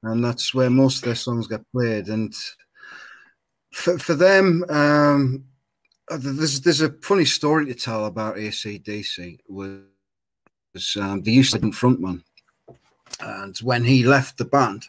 [0.03, 2.07] and that's where most of their songs get played.
[2.07, 2.35] And
[3.73, 5.45] for for them, um,
[6.11, 9.41] uh, there's there's a funny story to tell about ACDC.
[9.51, 12.23] Was um, the used to be frontman,
[13.21, 14.87] and when he left the band,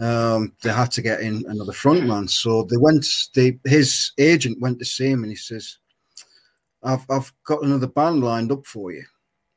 [0.00, 2.28] um, they had to get in another frontman.
[2.28, 3.06] So they went.
[3.34, 5.78] They his agent went to see him, and he says,
[6.82, 9.04] "I've I've got another band lined up for you."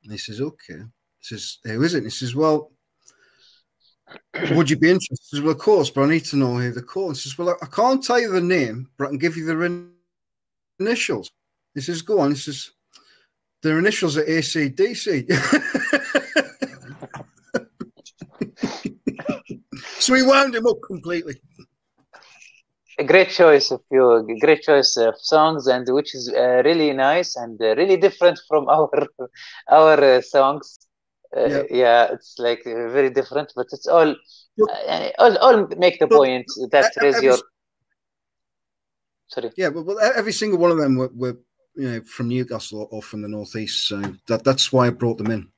[0.04, 2.72] And he says, "Okay." He says, "Who is it?" And he says, "Well."
[4.52, 5.18] Would you be interested?
[5.24, 7.16] Says, well, of course, but I need to know who the call.
[7.16, 9.92] Says, Well, I can't tell you the name, but I can give you the in-
[10.80, 11.32] initials.
[11.74, 12.32] He says, Go on.
[12.32, 12.72] He says,
[13.64, 15.32] Their initials are ACDC.
[20.04, 21.36] so we wound him up completely.
[23.00, 26.94] a great choice of you, a great choice of songs, and which is uh, really
[26.94, 29.08] nice and uh, really different from our
[29.80, 30.66] our uh, songs.
[31.36, 31.64] Uh, Yeah.
[31.84, 32.04] yeah.
[32.16, 34.10] it's like uh, very different, but it's all
[34.58, 37.38] Look- uh, all, all make the Look, point that e- is your
[39.28, 39.50] sorry.
[39.58, 41.38] Yeah, but, but every single one of them were, were
[41.76, 43.88] you know from Newcastle or, or from the northeast.
[43.88, 43.98] So
[44.28, 45.53] that that's why I brought them in.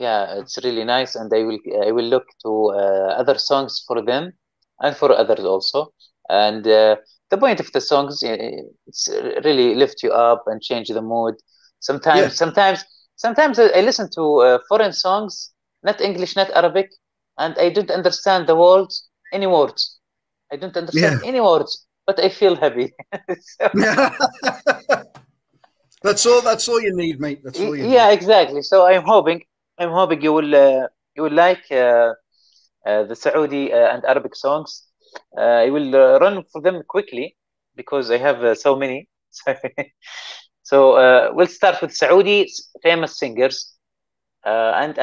[0.00, 4.02] Yeah, it's really nice, and I will I will look to uh, other songs for
[4.02, 4.32] them
[4.80, 5.92] and for others also.
[6.30, 6.96] And uh,
[7.30, 8.36] the point of the songs, uh,
[8.86, 9.08] it's
[9.44, 11.34] really lift you up and change the mood.
[11.80, 12.28] Sometimes, Yeah.
[12.36, 12.84] sometimes,
[13.16, 15.52] sometimes I listen to uh, foreign songs,
[15.84, 16.88] not English, not Arabic,
[17.38, 19.98] and I don't understand the words, any words.
[20.52, 22.94] I don't understand any words, but I feel happy.
[23.40, 23.70] So-
[26.02, 26.42] that's all.
[26.42, 27.42] That's all you need, mate.
[27.44, 28.12] That's all you yeah need.
[28.12, 29.42] exactly so i'm hoping
[29.80, 30.54] i'm hoping you will
[31.16, 32.10] you will like uh,
[32.88, 34.86] uh, the saudi uh, and arabic songs.
[35.38, 35.92] Uh, i will
[36.24, 37.36] run for them quickly
[37.76, 39.08] because i have uh, so many.
[40.62, 42.46] So uh, we'll start with saudi
[42.82, 43.74] famous singers.
[44.44, 44.98] And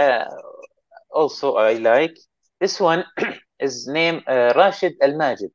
[1.11, 2.15] also i like
[2.59, 3.03] this one.
[3.59, 4.23] Is named
[4.61, 5.51] rashid al majid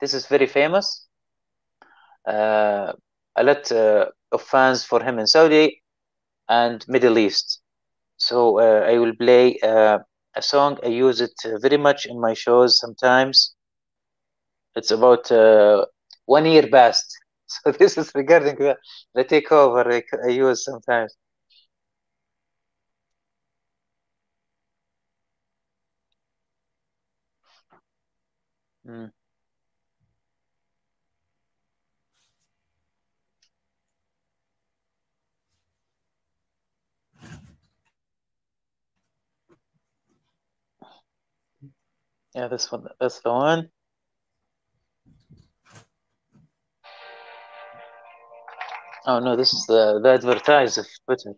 [0.00, 1.06] this is very famous.
[2.26, 5.82] A lot of fans for him in saudi
[6.48, 7.60] and Middle East.
[8.28, 9.98] So uh, I will play uh,
[10.34, 10.78] a song.
[10.84, 13.54] I use it uh, very much in my shows sometimes.
[14.76, 15.30] It's about
[16.26, 17.06] one year past.
[17.48, 18.76] So this is regarding the,
[19.14, 21.14] the takeover I, I use sometimes.
[28.84, 29.15] Mm.
[42.36, 42.86] Yeah, this one.
[43.00, 43.70] That's the one.
[49.06, 51.32] Oh no, this is the the advertise of Twitter,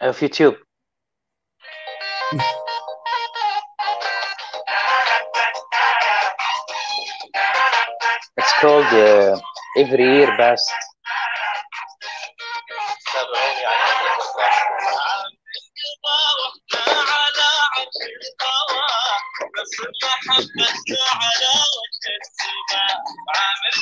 [0.00, 0.56] of YouTube.
[8.36, 9.40] It's called uh,
[9.76, 10.70] Every Year Best.
[19.80, 22.98] محبته على وجه السماء
[23.36, 23.76] عامل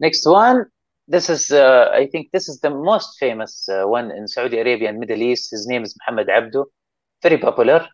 [0.00, 0.66] Next one.
[1.08, 4.90] This is, uh, I think, this is the most famous uh, one in Saudi Arabia
[4.90, 5.50] and Middle East.
[5.50, 6.66] His name is Muhammad Abdu,
[7.22, 7.88] very popular,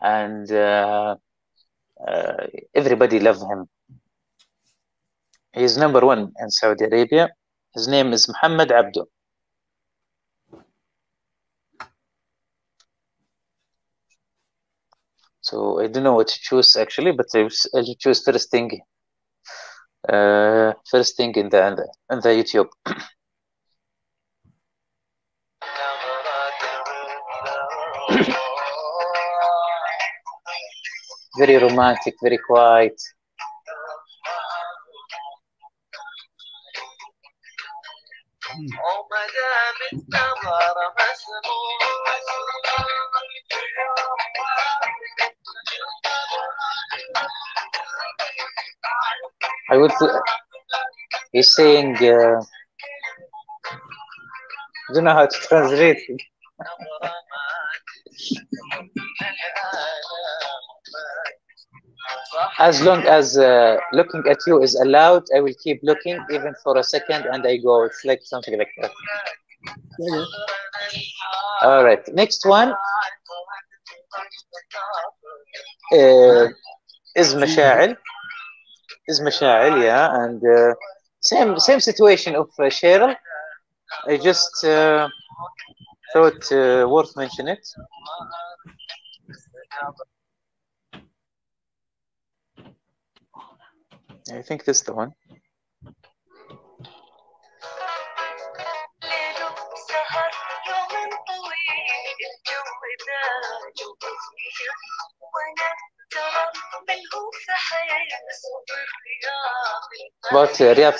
[0.00, 1.16] and uh,
[2.08, 3.68] uh, everybody love him.
[5.52, 7.28] He's number one in Saudi Arabia.
[7.74, 9.04] His name is Muhammad Abdu.
[15.42, 18.80] So I don't know what to choose actually, but I'll choose first thing.
[20.08, 22.68] Uh, first thing in the in the, in the YouTube.
[31.38, 33.00] very romantic, very quiet.
[49.70, 49.92] I would.
[51.32, 51.96] He's saying.
[51.96, 52.40] Uh,
[54.88, 55.98] I don't know how to translate.
[62.58, 66.76] As long as uh, looking at you is allowed, I will keep looking even for
[66.78, 67.84] a second and I go.
[67.84, 68.90] It's like something like that.
[71.62, 72.02] All right.
[72.14, 72.74] Next one
[75.92, 76.48] uh,
[77.16, 77.96] is Masha'il.
[79.10, 80.06] Is Masha'il, yeah.
[80.22, 80.74] And uh,
[81.20, 83.14] same same situation of uh, Cheryl.
[84.06, 85.08] I just uh,
[86.12, 87.66] thought uh, worth mentioning it.
[94.32, 95.12] I think this is the one.
[110.32, 110.94] बहुत से Riyadh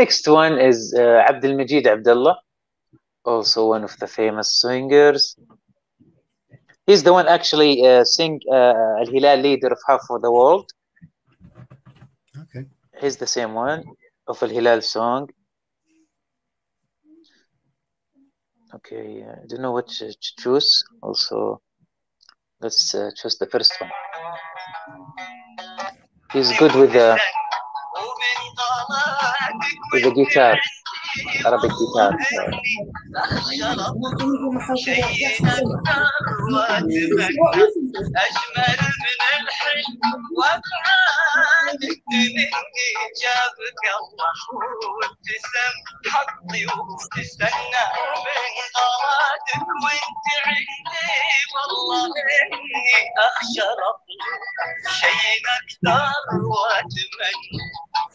[0.00, 2.36] Next one is uh, Abdul Majid Abdullah,
[3.22, 5.36] also one of the famous singers.
[6.86, 10.70] He's the one actually uh, sing uh, Al Hilal leader of half of the world.
[12.42, 12.64] Okay.
[12.98, 13.84] He's the same one
[14.26, 15.28] of Al Hilal song.
[18.76, 20.70] Okay, uh, I don't know what to to choose.
[21.02, 21.60] Also,
[22.62, 23.92] let's uh, choose the first one.
[26.32, 27.20] He's good with the
[30.04, 30.58] with the guitar,
[31.44, 32.16] Arabic guitar.
[37.96, 40.00] أجمل من الحلم
[40.38, 42.50] وأبعد مني
[43.22, 44.38] جابك الله
[44.94, 45.74] وابتسم
[46.12, 47.84] حظي وتستنى
[48.24, 51.10] من غراتك وانت عندي.
[51.54, 52.06] والله
[52.42, 54.18] إني أخشى ربي.
[55.00, 57.64] شيء أكثر وأتمنى.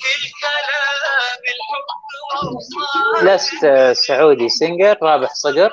[0.01, 1.87] كل كلام الحب
[3.21, 5.71] Last uh, Saudi singer رابح صقر.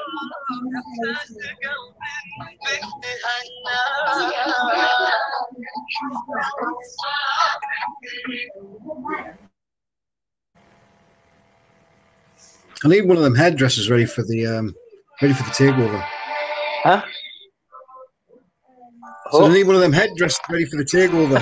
[12.85, 14.75] I need one of them headdresses ready for the um,
[15.21, 16.05] ready for the takeover.
[16.83, 17.03] Huh?
[19.31, 21.39] So I need one of them headdresses ready for the takeover.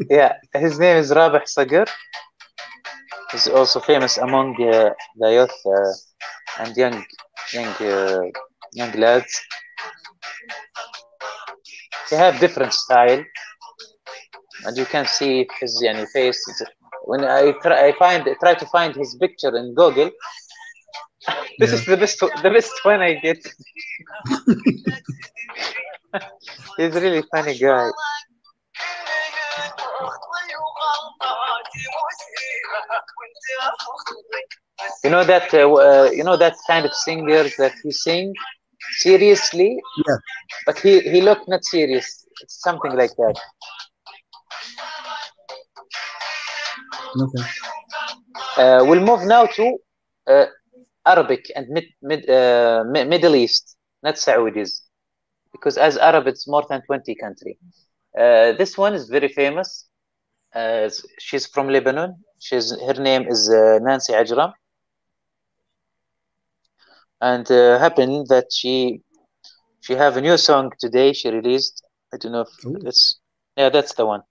[0.10, 1.86] yeah, his name is Rabih Sagar.
[3.30, 7.04] He's also famous among uh, the youth uh, and young
[7.52, 8.22] young uh,
[8.72, 9.40] young lads.
[12.10, 13.24] They have different style,
[14.64, 16.40] and you can see his yani, face.
[17.04, 20.10] When I try, I find try to find his picture in Google.
[21.58, 23.38] This is the best the best one I get.
[26.76, 27.90] He's really funny guy.
[35.04, 38.32] You know that uh, uh, you know that kind of singers that he sing
[38.90, 40.16] seriously, Yeah.
[40.66, 42.06] but he he looked not serious.
[42.42, 43.36] It's something like that.
[47.20, 47.42] Okay.
[48.56, 49.76] Uh, we'll move now to
[50.28, 50.46] uh,
[51.06, 54.80] Arabic and mid, mid, uh, Mi- Middle East, not Saudis,
[55.52, 57.58] because as Arab it's more than 20 country.
[58.18, 59.86] Uh, this one is very famous.
[60.54, 62.16] Uh, she's from Lebanon.
[62.40, 64.52] She's her name is uh, Nancy Ajram,
[67.20, 69.00] and uh, happened that she
[69.80, 71.12] she have a new song today.
[71.12, 71.82] She released.
[72.12, 72.78] I don't know if Ooh.
[72.82, 73.18] that's
[73.56, 74.22] yeah, that's the one.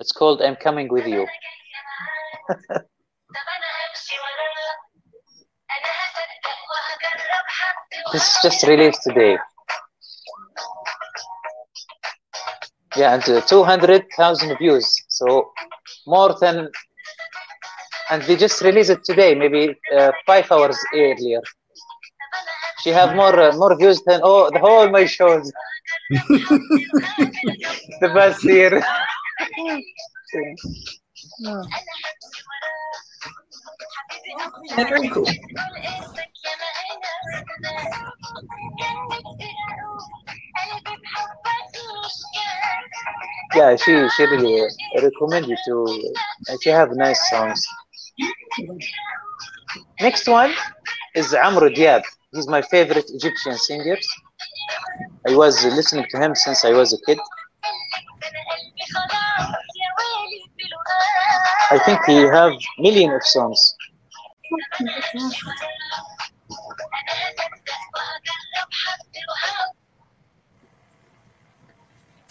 [0.00, 1.26] It's called "I'm Coming with You."
[8.12, 9.36] This is just released today.
[12.96, 14.92] Yeah, and uh, 200,000 views.
[15.08, 15.50] So
[16.06, 16.70] more than,
[18.10, 21.40] and they just released it today, maybe uh, five hours earlier.
[22.86, 25.50] She have more uh, more views than all the whole my shows.
[28.00, 28.80] The best year.
[34.76, 35.26] Very cool.
[43.56, 44.68] yeah she she really
[45.02, 45.74] recommend you to
[46.50, 47.60] uh, she have nice songs.
[50.00, 50.52] Next one
[51.14, 52.02] is Amro Diab
[52.36, 53.96] he's my favorite Egyptian singer
[55.28, 57.18] I was listening to him since I was a kid
[61.70, 63.74] I think he have million of songs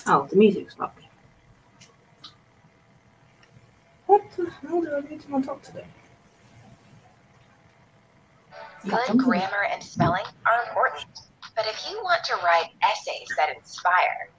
[0.08, 1.02] Oh, the music's stopped.
[4.06, 5.86] What the hell do I need to on top today?
[8.88, 11.06] Good grammar and spelling are important,
[11.56, 14.30] but if you want to write essays that inspire,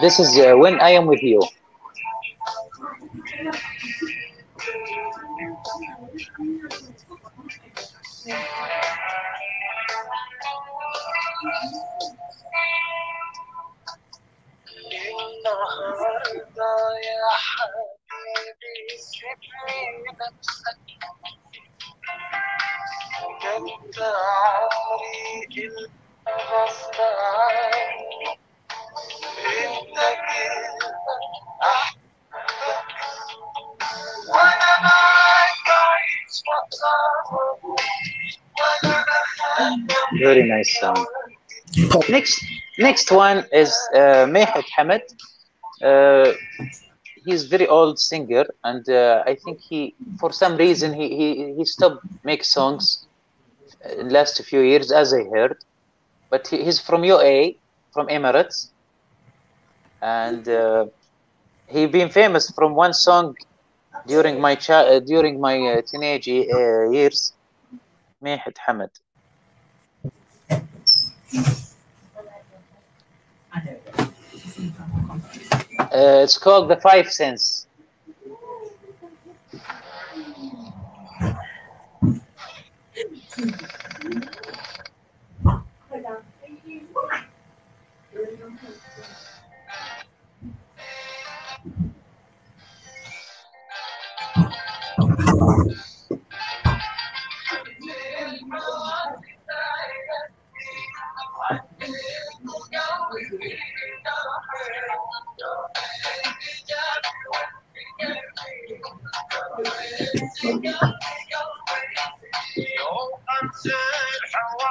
[0.00, 1.42] this is uh, when I am with you
[14.99, 19.81] النهارده يا حبيبي سيبني
[20.21, 20.77] نفسك
[23.55, 25.69] انت عمري
[26.27, 28.39] الغصب عني
[29.63, 30.91] انت كده
[31.61, 32.85] احبك
[34.29, 37.63] وانا معاك عايش مقصود
[38.59, 39.79] ولا بخاف
[40.21, 41.01] very nice song
[42.09, 42.37] next
[42.88, 45.04] next one is uh, Mehad Hamad
[45.88, 46.32] uh,
[47.24, 51.64] he's very old singer and uh, I think he for some reason he he, he
[51.64, 52.84] stopped make songs
[53.98, 55.56] in last few years as I heard.
[56.30, 57.52] But he, he's from UA
[57.92, 58.70] from Emirates.
[60.02, 60.86] And uh,
[61.68, 63.34] he been famous from one song
[64.06, 67.32] during my uh, during my uh, teenage uh, years
[68.24, 68.90] Mehad Hamad
[75.78, 77.66] Uh, it's called the Five Sense.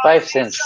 [0.04, 0.60] Five Sense.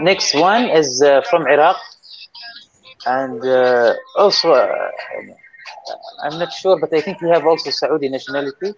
[0.00, 1.76] Next one is uh, from Iraq,
[3.06, 4.88] and uh, also uh,
[6.22, 8.72] I'm not sure, but I think he have also Saudi nationality.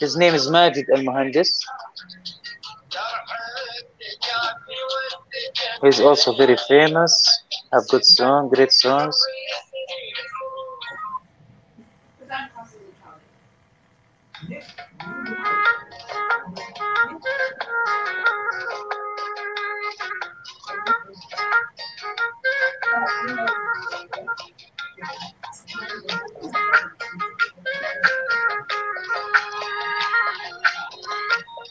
[0.00, 1.50] His name is Majid Al Muhandis.
[5.82, 7.14] He's also very famous.
[7.72, 9.16] Have good song, great songs.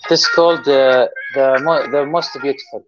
[0.10, 1.48] This is called uh, the
[1.92, 2.84] the most beautiful.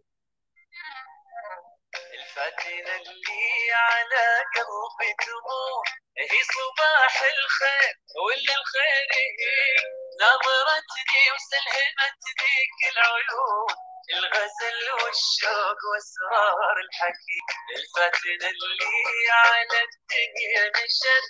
[2.14, 4.26] الفاتنة اللي على
[4.56, 5.88] قلبي تموت
[6.18, 7.94] هي صباح الخير
[8.26, 9.76] ولا الخير هي
[10.22, 17.40] نظرتني وسلهمت ذيك العيون الغزل والشوق واسرار الحكي
[17.78, 21.26] الفاتنة اللي على الدنيا نشد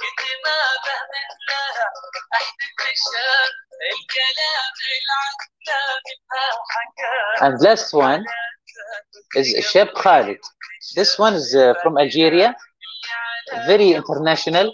[0.00, 1.88] كنت ما بهمت لها
[2.34, 3.48] أحد النشر
[3.92, 7.16] الكلام العذاب منها حكى.
[7.44, 8.24] And last one
[9.36, 10.40] is Sheb Khalid.
[10.94, 12.56] This one is uh, from Algeria,
[13.66, 14.72] very international.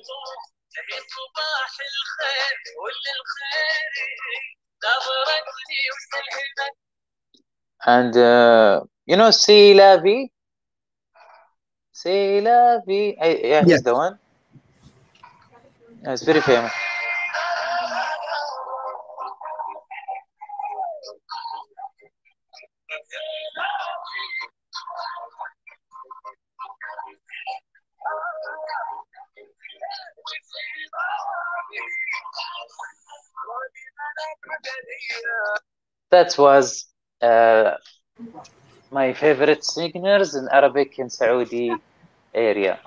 [4.84, 6.81] نظرتني وسلهمت
[7.86, 10.30] and uh, you know C'est la vie
[11.92, 13.82] C'est la vie I, yeah he's Yes.
[13.82, 14.18] the one.
[16.04, 16.72] Yeah, it's very famous.
[36.10, 36.91] That was
[37.22, 37.76] uh,
[38.90, 41.72] my favorite singers in Arabic and Saudi
[42.34, 42.78] area.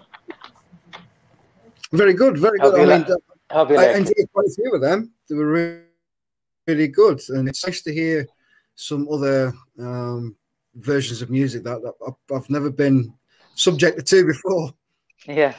[1.91, 2.75] Very good, very good.
[2.75, 3.17] I mean, you
[3.51, 5.11] I like enjoyed quite a few of them.
[5.29, 5.81] They were really,
[6.67, 8.27] really good, and it's nice to hear
[8.75, 10.35] some other um,
[10.75, 13.13] versions of music that, that I've, never been
[13.55, 14.73] subjected to before.
[15.27, 15.55] Yeah.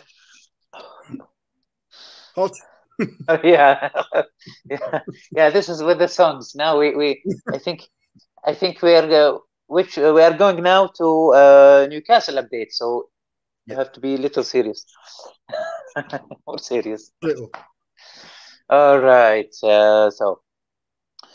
[2.35, 2.53] Hot.
[3.43, 3.89] yeah.
[4.71, 5.01] yeah.
[5.33, 6.55] Yeah, this is with the songs.
[6.55, 7.23] Now we, we
[7.53, 7.89] I think
[8.45, 12.71] I think we are uh, which uh, we are going now to uh, Newcastle update,
[12.71, 13.09] so
[13.67, 14.85] you have to be a little serious.
[16.47, 17.11] More serious.
[17.23, 17.51] Little.
[18.71, 19.53] All right.
[19.63, 20.41] Uh, so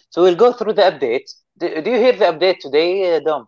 [0.09, 1.29] so we'll go through the update.
[1.57, 3.47] Do, do you hear the update today, uh, Dom?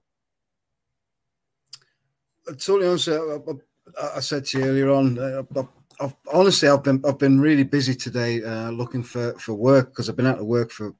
[2.57, 5.19] totally honest, I, I, I said to you earlier on.
[5.19, 5.67] I've,
[5.99, 10.09] I've, honestly, I've been I've been really busy today, uh, looking for for work because
[10.09, 10.93] I've been out of work for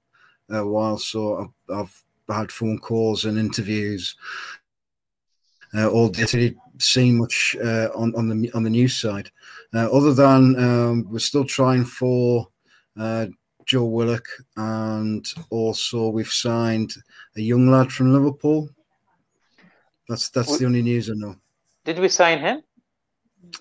[0.49, 0.97] a while.
[0.97, 4.15] So I've, I've had phone calls and interviews.
[5.75, 6.21] Uh, all day.
[6.23, 9.31] I didn't see much uh, on on the on the news side,
[9.73, 12.47] uh, other than um, we're still trying for
[12.99, 13.25] uh,
[13.65, 16.93] Joe Willock, and also we've signed
[17.37, 18.69] a young lad from Liverpool.
[20.07, 21.35] That's that's the only news I know.
[21.85, 22.61] Did we sign him?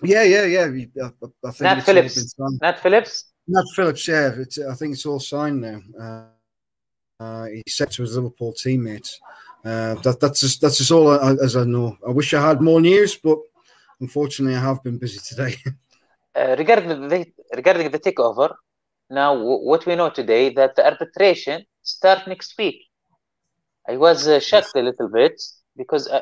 [0.03, 0.67] Yeah, yeah, yeah.
[0.69, 1.09] we- I, I-
[1.47, 2.35] I think Nat it's all been Phillips.
[2.61, 3.25] Nat Phillips?
[3.47, 4.31] Nat Phillips, yeah.
[4.37, 5.81] It's, I think it's all signed now.
[7.23, 9.21] Uh, he said to his Liverpool teammates.
[9.63, 11.97] Uh, that, that's just that's just all I, as I know.
[12.07, 13.39] I wish I had more news, but
[14.01, 15.55] unfortunately, I have been busy today.
[16.35, 18.55] Uh, regarding the regarding the takeover,
[19.07, 22.79] now w- what we know today that the arbitration start next week.
[23.87, 25.39] I was uh, shocked a little bit
[25.77, 26.21] because uh,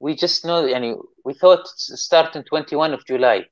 [0.00, 3.44] we just know, yani, we thought it's start in 21 of July,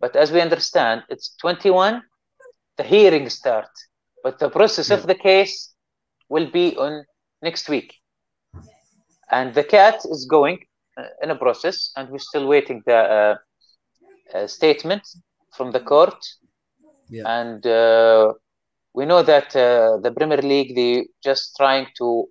[0.00, 2.02] but as we understand, it's 21.
[2.78, 3.68] The hearing start,
[4.24, 5.71] but the process of the case
[6.32, 6.92] will be on
[7.42, 7.90] next week,
[9.30, 10.58] and the cat is going
[10.98, 13.34] uh, in a process, and we're still waiting the uh,
[14.34, 15.02] uh, statement
[15.56, 16.20] from the court.
[17.08, 17.24] Yeah.
[17.26, 18.32] And uh,
[18.94, 22.26] we know that uh, the Premier League they just trying to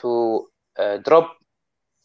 [0.00, 0.46] to
[0.78, 1.28] uh, drop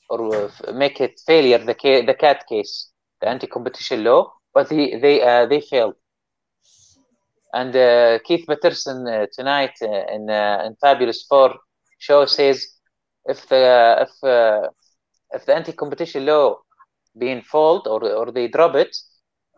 [0.10, 2.90] or make it failure the ca- the cat case,
[3.22, 5.96] the anti-competition law, but they they uh, they failed.
[7.54, 11.56] And uh, Keith Patterson uh, tonight uh, in uh, in Fabulous Four
[12.00, 12.68] show says
[13.26, 14.70] if the if uh,
[15.32, 16.58] if the anti-competition law
[17.18, 18.96] being fold or or they drop it,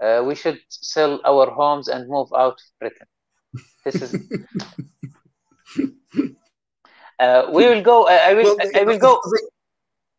[0.01, 3.07] uh, we should sell our homes and move out of Britain.
[3.85, 4.13] This is.
[7.19, 8.07] uh, we will go.
[8.07, 8.57] I, I will.
[8.57, 9.21] Well, I will go.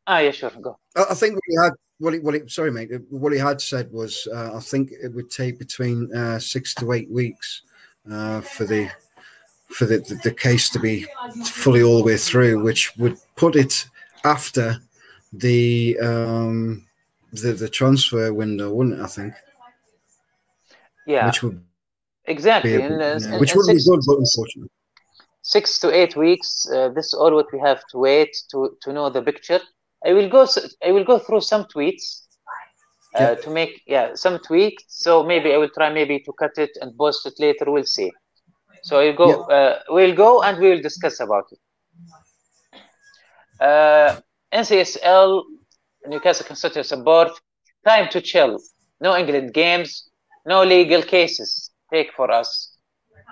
[0.07, 0.79] Ah, yeah, sure, go.
[0.97, 4.29] I think we had, what he, what he, sorry, mate, what he had said was,
[4.33, 7.63] uh, I think it would take between uh, six to eight weeks
[8.11, 8.91] uh, for the
[9.69, 11.07] for the, the, the case to be
[11.45, 13.89] fully all the way through, which would put it
[14.25, 14.79] after
[15.33, 16.87] the um,
[17.33, 19.03] the the transfer window, wouldn't it?
[19.03, 19.35] I think,
[21.07, 21.61] Yeah, which would
[22.27, 22.77] exactly.
[22.77, 24.71] be, In, yeah, uh, which would be good, but unfortunately,
[25.43, 26.69] six to eight weeks.
[26.71, 29.61] Uh, this is all what we have to wait to to know the picture.
[30.07, 30.47] I will go.
[30.87, 32.23] I will go through some tweets.
[33.17, 33.35] Uh, Yeah.
[33.43, 34.85] to make yeah some tweaks.
[34.89, 37.65] So maybe i will try maybe to cut it and post it later.
[37.71, 38.11] We'll see.
[38.83, 41.59] So i'll go uh, we'll go and we will discuss about it.
[43.61, 44.17] Uh,
[44.53, 45.43] ncsl
[46.07, 47.29] newcastle constituency board
[47.85, 48.59] time to chill.
[49.01, 50.11] No england games
[50.47, 51.71] no legal cases.
[51.93, 52.49] Take for us.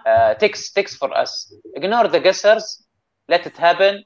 [0.06, 1.52] Uh, ticks ticks for us.
[1.74, 2.64] Ignore the guessers.
[3.28, 4.02] Let it happen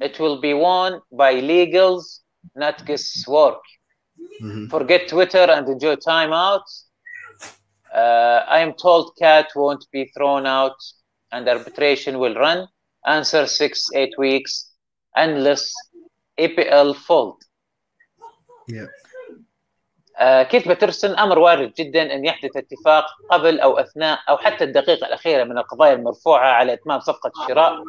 [0.00, 2.20] it will be won by legals
[2.54, 3.62] not guesswork
[4.42, 4.70] Mhm.
[4.70, 6.64] forget Twitter and enjoy time out.
[7.94, 10.76] Uh, I am told Cat won't be thrown out
[11.32, 12.68] and arbitration will run.
[13.06, 14.52] Answer six, eight weeks,
[15.14, 15.72] unless
[16.38, 17.38] APL fold.
[18.68, 18.86] yeah.
[20.18, 25.06] آه، كيث باترسون أمر وارد جدا أن يحدث اتفاق قبل أو أثناء أو حتى الدقيقة
[25.06, 27.82] الأخيرة من القضايا المرفوعة على إتمام صفقة الشراء.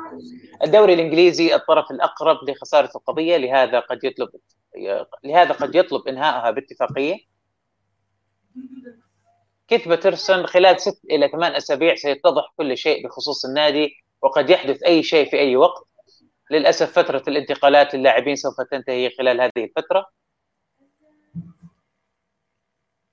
[0.63, 4.29] الدوري الإنجليزي الطرف الأقرب لخسارة القضية لهذا قد يطلب
[5.23, 7.17] لهذا قد يطلب انهائها باتفاقية.
[9.67, 13.89] كيث باترسون خلال ست إلى ثمان أسابيع سيتضح كل شيء بخصوص النادي
[14.21, 15.87] وقد يحدث أي شيء في أي وقت.
[16.51, 20.05] للأسف فترة الانتقالات للاعبين سوف تنتهي خلال هذه الفترة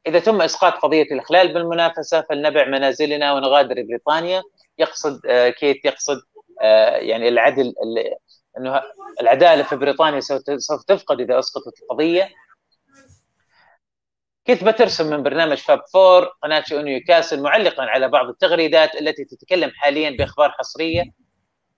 [0.06, 4.42] إذا تم إسقاط قضية الإخلال بالمنافسة فلنبع منازلنا ونغادر بريطانيا.
[4.78, 6.20] يقصد آه، كيت يقصد
[6.62, 8.14] آه، يعني العدل ال-
[8.58, 8.82] إنه
[9.20, 12.28] العدالة في بريطانيا سوف تفقد إذا أسقطت القضية.
[14.44, 19.70] كيث باترسون من برنامج فاب فور قناه شؤون نيوكاسل معلقا على بعض التغريدات التي تتكلم
[19.70, 21.04] حاليا بأخبار حصرية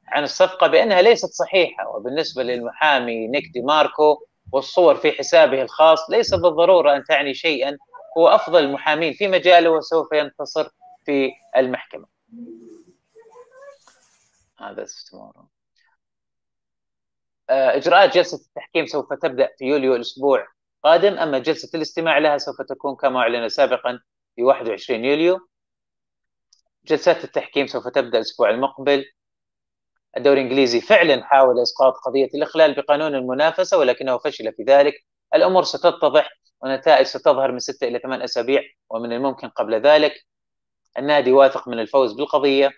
[0.09, 1.89] عن الصفقة بأنها ليست صحيحة.
[1.89, 7.77] وبالنسبة للمحامي نيك دي ماركو والصور في حسابه الخاص ليس بالضرورة أن تعني شيئا
[8.17, 10.69] هو أفضل المحامين في مجاله وسوف ينتصر
[11.05, 12.07] في المحكمة.
[14.59, 15.47] هذا استمرار.
[17.51, 20.47] إجراءات جلسة التحكيم سوف تبدأ في يوليو الأسبوع
[20.77, 24.01] القادم أما جلسة الاستماع لها سوف تكون كما أعلن سابقا
[24.37, 25.49] في 21 يوليو.
[26.85, 29.05] جلسات التحكيم سوف تبدأ الأسبوع المقبل.
[30.17, 34.95] الدوري الإنجليزي فعلا حاول إسقاط قضية الإخلال بقانون المنافسة ولكنه فشل في ذلك.
[35.35, 36.31] الأمور ستتضح
[36.63, 40.27] ونتائج ستظهر من ستة إلى ثمان أسابيع ومن الممكن قبل ذلك.
[40.99, 42.71] النادي واثق من الفوز بالقضية.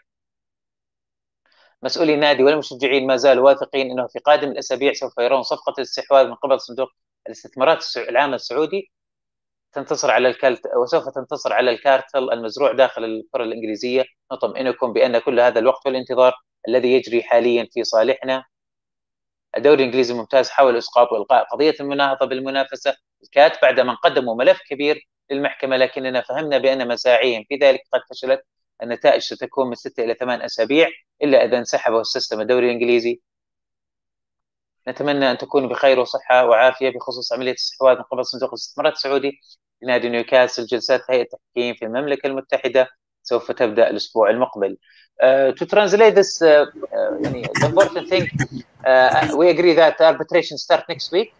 [1.82, 6.34] مسؤولي النادي والمشجعين ما زالوا واثقين أنه في قادم الأسابيع سوف يرون صفقة الاستحواذ من
[6.34, 6.88] قبل صندوق
[7.26, 8.92] الاستثمارات العامة السعودي.
[9.72, 14.04] تنتصر على الكالت وسوف تنتصر على الكارتل المزروع داخل الكرة الإنجليزية.
[14.32, 16.34] نطمئنكم بأن كل هذا الوقت والانتظار
[16.68, 18.44] الذي يجري حاليا في صالحنا.
[19.56, 22.96] الدوري الإنجليزي الممتاز حاول إسقاط وإلقاء قضية المناهضة بالمنافسة.
[23.22, 28.42] الكات بعدما قدموا ملف كبير للمحكمة لكننا فهمنا بأن مساعيهم في ذلك قد فشلت.
[28.82, 30.88] النتائج ستكون من ستة إلى ثمان أسابيع
[31.22, 33.20] إلا إذا انسحبوا السيستم الدوري الإنجليزي.
[34.88, 39.40] نتمنى أن تكونوا بخير وصحة وعافية بخصوص عملية الاستحواذ من قبل صندوق الاستثمارات السعودي.
[39.82, 42.88] لنادي نيوكاسل جلسات هيئة التحكيم في المملكة المتحدة.
[43.22, 44.76] سوف تبدأ الأسبوع المقبل.
[45.20, 48.30] Uh, to translate this, uh, uh, the important thing,
[49.36, 51.34] we agree that arbitration start next week.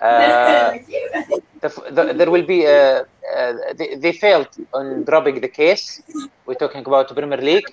[0.00, 6.02] The, the, there will be they, they, failed on dropping the case.
[6.46, 7.70] We're talking about Premier League.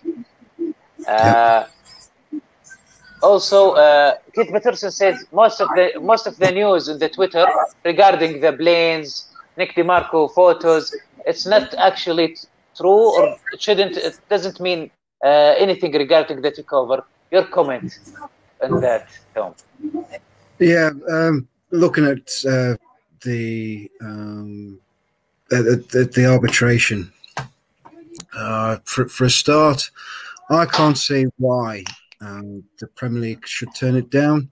[3.22, 7.46] Also uh, Keith Peterson says most of the most of the news in the Twitter
[7.86, 9.28] regarding the Blaines,
[9.58, 12.36] Nick De Marco photos, it's not actually
[12.78, 14.90] true or it shouldn't it doesn't mean
[15.24, 18.00] uh, anything regarding the takeover your comment
[18.64, 19.54] on that film
[20.60, 22.76] Yeah, um, looking at uh,
[23.24, 24.80] the, um,
[25.52, 25.62] uh,
[25.92, 27.12] the the arbitration
[28.34, 29.90] uh, for for a start,
[30.50, 31.84] I can't see why
[32.22, 34.50] um, the Premier League should turn it down.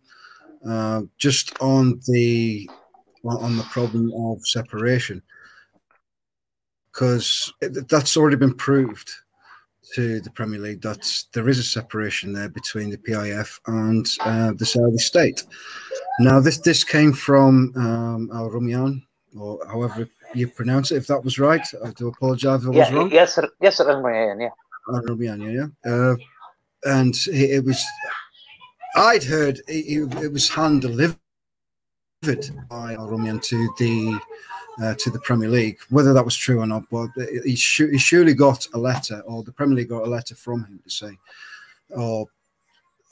[0.68, 2.70] Uh, just on the
[3.24, 5.22] on the problem of separation,
[6.92, 9.12] because that's already been proved
[9.94, 14.54] to the Premier League that there is a separation there between the PIF and uh,
[14.56, 15.44] the Saudi state.
[16.20, 19.02] Now, this this came from um, Al Rumayyan,
[19.38, 20.98] or however you pronounce it.
[20.98, 23.12] If that was right, I do apologise if I was yeah wrong.
[23.12, 24.50] yes yes yeah
[24.94, 25.92] Al Rumayyan, yeah, yeah.
[25.92, 26.16] Uh,
[26.84, 27.84] and it, it was,
[28.96, 31.18] I'd heard it, it was hand delivered
[32.70, 34.20] by Al Rumayyan to the
[34.82, 35.80] uh, to the Premier League.
[35.90, 37.10] Whether that was true or not, but
[37.46, 40.66] he, su- he surely got a letter, or the Premier League got a letter from
[40.66, 41.18] him to say,
[41.90, 42.28] or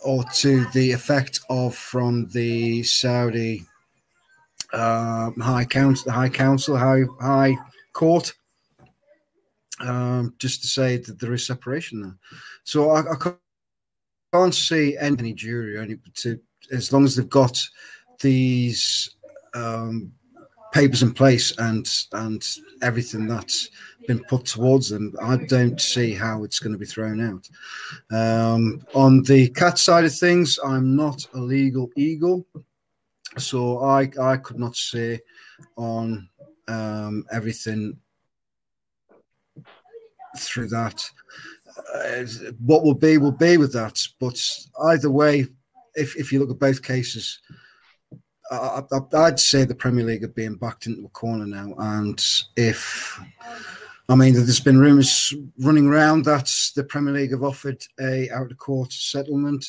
[0.06, 3.66] or to the effect of from the Saudi
[4.74, 7.58] uh, High Council, the High Council, High High
[7.94, 8.32] Court,
[9.80, 12.16] um, just to say that there is separation there.
[12.64, 13.38] So I, I can't,
[14.34, 16.40] can't see any, any jury, any to
[16.72, 17.62] as long as they've got
[18.20, 19.16] these
[19.54, 20.12] um,
[20.72, 22.46] papers in place and and
[22.82, 23.70] everything that's
[24.08, 27.50] been put towards them, I don't see how it's going to be thrown out.
[28.16, 32.46] Um, on the cat side of things, I'm not a legal eagle,
[33.38, 35.20] so I I could not say
[35.76, 36.30] on
[36.68, 37.98] um, everything
[40.38, 41.04] through that.
[41.94, 42.26] Uh,
[42.60, 44.40] what will be will be with that, but
[44.90, 45.46] either way,
[45.96, 47.40] if if you look at both cases.
[48.52, 48.82] I,
[49.14, 52.24] I'd say the Premier League are being backed into a corner now, and
[52.56, 53.20] if
[54.10, 58.52] I mean, there's been rumours running around that the Premier League have offered a out
[58.52, 59.66] of court settlement.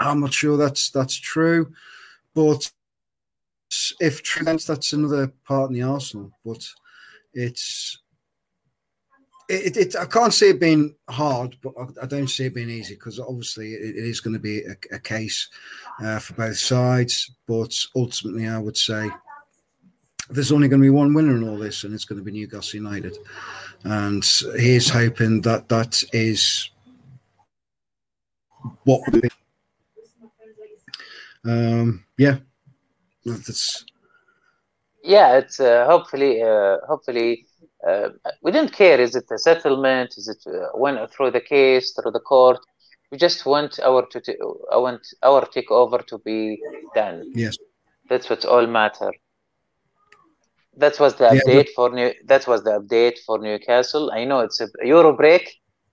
[0.00, 1.70] I'm not sure that's that's true,
[2.34, 2.70] but
[4.00, 6.30] if true, that's another part in the arsenal.
[6.44, 6.66] But
[7.34, 7.98] it's
[9.48, 12.70] it, it, I can't see it being hard, but I, I don't see it being
[12.70, 15.48] easy because obviously it, it is going to be a, a case
[16.02, 17.32] uh, for both sides.
[17.46, 19.10] But ultimately, I would say
[20.28, 22.32] there's only going to be one winner in all this, and it's going to be
[22.32, 23.16] Newcastle United.
[23.84, 24.24] And
[24.58, 26.70] he's hoping that that is
[28.84, 29.00] what
[31.44, 32.38] um, yeah,
[33.24, 33.84] that's
[35.04, 37.46] yeah it's uh, hopefully uh, hopefully
[37.86, 38.08] uh,
[38.42, 40.14] we didn't care is it a settlement?
[40.16, 42.58] Is it uh, went through the case through the court?
[43.10, 44.38] We just want our to t-
[44.72, 46.60] I want our takeover to be
[46.94, 47.24] done.
[47.34, 47.56] Yes.
[48.08, 49.12] that's what's all matter.
[50.76, 54.10] That was the Yeah, update for new that was the update for newcastle.
[54.12, 55.46] I know it's a euro break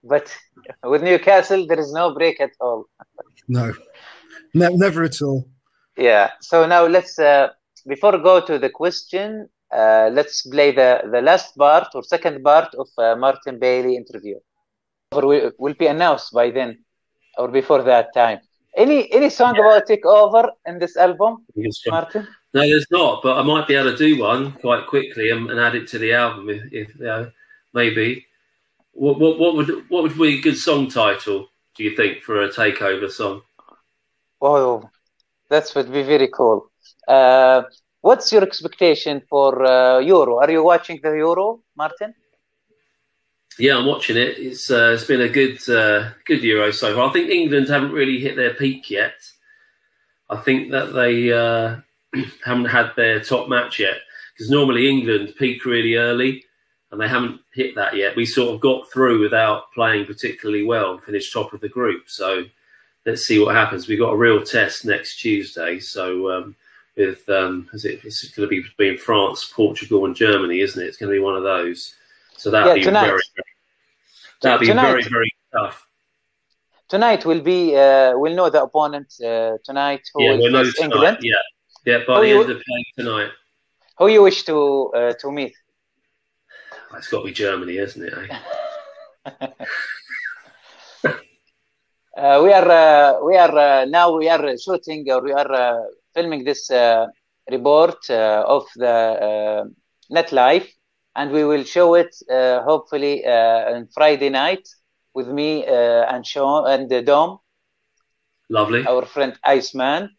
[0.04, 0.34] but
[0.84, 2.86] with newcastle there is no break at all.
[3.48, 3.74] No,
[4.54, 5.48] ne- never at all.
[5.98, 6.32] Yeah.
[6.42, 7.50] So now let's uh,
[7.88, 12.74] before go to the question, uh, let's play the the last part or second part
[12.76, 14.38] of uh, Martin Bailey interview.
[15.12, 16.80] Or will, will be announced by then
[17.38, 18.40] or before that time.
[18.76, 21.46] Any any song about takeover in this album,
[21.88, 22.28] Martin?
[22.54, 25.60] No, there's not, but I might be able to do one quite quickly and, and
[25.60, 27.26] add it to the album if, if uh,
[27.74, 28.26] maybe.
[28.94, 31.50] What, what what would what would be a good song title?
[31.76, 33.42] Do you think for a takeover song?
[34.42, 34.90] Oh,
[35.50, 36.72] that would be very cool.
[37.08, 37.64] Uh,
[38.06, 40.38] what's your expectation for uh, Euro?
[40.38, 42.14] Are you watching the Euro, Martin?
[43.58, 44.38] Yeah, I'm watching it.
[44.38, 47.10] It's uh, it's been a good uh, good Euro so far.
[47.10, 49.16] I think England haven't really hit their peak yet.
[50.30, 51.78] I think that they uh,
[52.45, 53.97] haven't had their top match yet
[54.34, 56.43] because normally England peak really early,
[56.91, 58.16] and they haven't hit that yet.
[58.16, 62.03] We sort of got through without playing particularly well and finished top of the group.
[62.08, 62.43] So
[63.06, 63.88] let's see what happens.
[63.88, 65.80] We've got a real test next Tuesday.
[65.80, 66.56] So um,
[66.98, 70.88] with um, is it, it's going to be between France, Portugal, and Germany, isn't it?
[70.88, 71.96] It's going to be one of those.
[72.38, 73.06] So that'll Yeah, be tonight.
[73.08, 73.54] very, very
[74.41, 74.86] that'll be Tonight.
[74.91, 75.88] very, very tough.
[76.88, 80.02] Tonight will be uh, we'll know the opponent uh, tonight.
[80.14, 80.84] Who yeah, we'll know tonight.
[80.84, 81.18] England.
[81.22, 81.34] Yeah,
[81.86, 81.98] yeah.
[82.08, 83.32] By Oh, the you- end of playing tonight,
[83.98, 85.54] Who you wish to uh, to meet?
[86.96, 88.14] it's got to be Germany, isn't it?
[88.14, 89.48] Eh?
[92.18, 95.82] Uh, we are uh, we are uh, now we are shooting or we are uh,
[96.13, 97.05] filming this uh,
[97.51, 98.88] report uh, of the
[99.30, 99.63] uh,
[100.09, 100.68] net life,
[101.16, 104.68] and we will show it uh, hopefully uh, on Friday night
[105.13, 107.39] with me uh, and Sean and uh, Dom,
[108.49, 108.88] Lovely.
[108.88, 110.09] our friend Iceman,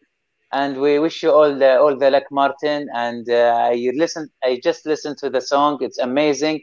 [0.51, 2.87] and we wish you all the all the luck, Martin.
[2.93, 6.61] And uh, I listen, I just listened to the song; it's amazing.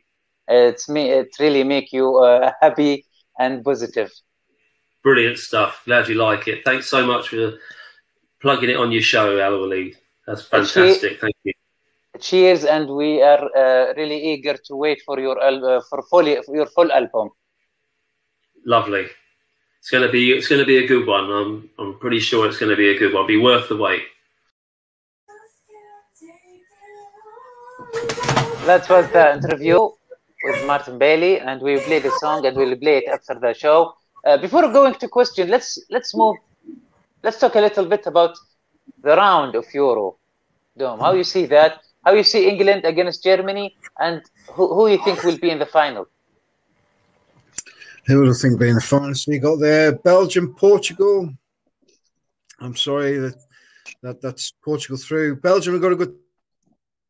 [0.49, 3.07] It's me, it really make you uh, happy
[3.39, 4.11] and positive.
[5.05, 5.83] Brilliant stuff.
[5.85, 6.65] Glad you like it.
[6.65, 7.53] Thanks so much for
[8.41, 9.91] plugging it on your show, Aloe
[10.27, 11.21] That's fantastic.
[11.21, 11.53] Thank you.
[12.21, 16.27] cheers and we are uh, really eager to wait for your al- uh, for full
[16.47, 17.29] for your full album
[18.65, 19.07] Lovely.
[19.81, 21.31] It's gonna be it's gonna be a good one.
[21.39, 23.27] I'm I'm pretty sure it's gonna be a good one.
[23.27, 24.05] Be worth the wait.
[28.67, 29.79] that was the interview
[30.45, 33.93] with martin bailey and we play the song and we'll play it after the show
[34.27, 36.37] uh, before going to question let's let's move
[37.22, 38.37] let's talk a little bit about
[39.03, 40.16] the round of euro
[40.77, 44.22] Dom, how you see that how you see england against germany and
[44.53, 46.07] who, who you think will be in the final
[48.07, 49.97] Who would have think be in the finalists we got there?
[49.97, 51.31] Belgium, Portugal.
[52.61, 53.37] I'm sorry that,
[54.03, 55.37] that that's Portugal through.
[55.37, 56.14] Belgium have got a good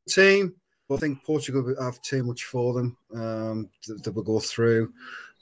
[0.09, 0.55] team,
[0.91, 2.97] I think Portugal have too much for them.
[3.15, 4.93] Um, that, that will go through.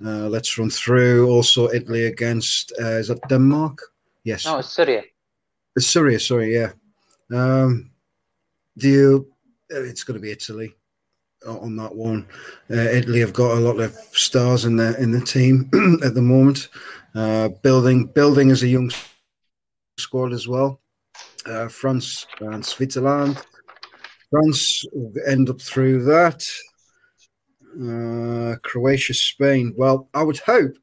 [0.05, 1.29] Uh, let's run through.
[1.29, 3.79] Also, Italy against uh, is that Denmark?
[4.25, 5.03] Yes, no it's Austria
[5.77, 6.19] It's Austria.
[6.21, 6.73] Sorry, yeah.
[7.33, 7.91] Um,
[8.79, 9.33] do you?
[9.75, 10.75] uh, It's going to be Italy
[11.47, 12.27] on that one.
[12.71, 15.69] Uh, Italy have got a lot of stars in the in the team
[16.05, 16.69] at the moment.
[17.15, 18.91] Uh, building building as a young
[19.99, 20.81] squad as well.
[21.47, 23.37] Uh, France and Switzerland.
[24.31, 26.47] France will end up through that.
[27.73, 29.75] Uh, Croatia, Spain.
[29.77, 30.77] Well, I would hope,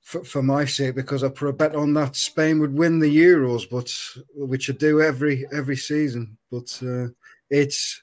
[0.00, 3.16] for, for my sake, because I put a bet on that Spain would win the
[3.16, 3.92] Euros, but
[4.34, 6.36] which I do every every season.
[6.50, 7.08] But uh,
[7.48, 8.02] it's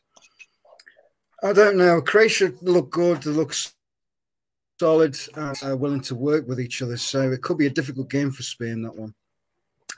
[1.44, 2.02] I don't know.
[2.02, 3.22] Croatia look good.
[3.22, 3.54] They look
[4.80, 6.98] solid and are willing to work with each other.
[6.98, 9.14] So it could be a difficult game for Spain that one.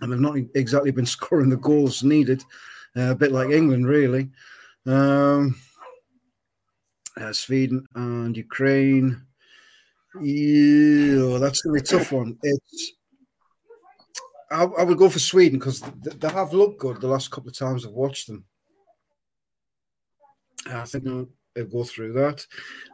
[0.02, 2.44] And they've not exactly been scoring the goals needed.
[2.96, 4.30] Uh, a bit like England, really.
[4.86, 5.56] Um,
[7.20, 9.22] uh, Sweden and Ukraine.
[10.22, 12.38] Yeah, that's going to be a tough one.
[12.42, 12.94] It's.
[14.52, 17.50] I, I would go for Sweden because they, they have looked good the last couple
[17.50, 18.44] of times I've watched them.
[20.68, 21.28] I think they'll,
[21.72, 22.46] go through that.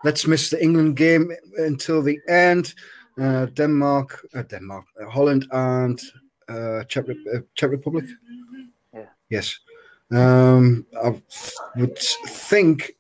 [0.04, 2.74] Let's miss the England game until the end.
[3.20, 6.02] Uh, Denmark, uh, Denmark, uh, Holland, and
[6.50, 8.06] uh, Czech, uh, Czech Republic.
[8.94, 9.06] Yeah.
[9.30, 9.60] Yes.
[10.12, 11.22] Um, I
[11.76, 12.95] would think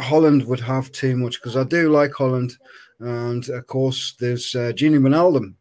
[0.00, 2.56] Holland would have too much because I do like Holland,
[3.00, 5.54] and of course there's uh, Gini Wijnaldum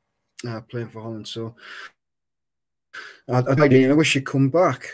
[0.47, 1.27] uh, playing for Holland.
[1.27, 1.55] So
[3.29, 4.87] I, I, I wish he'd come back.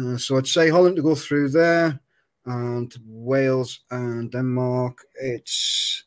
[0.00, 2.00] Uh, so I'd say Holland to go through there,
[2.46, 5.04] and Wales and Denmark.
[5.20, 6.04] It's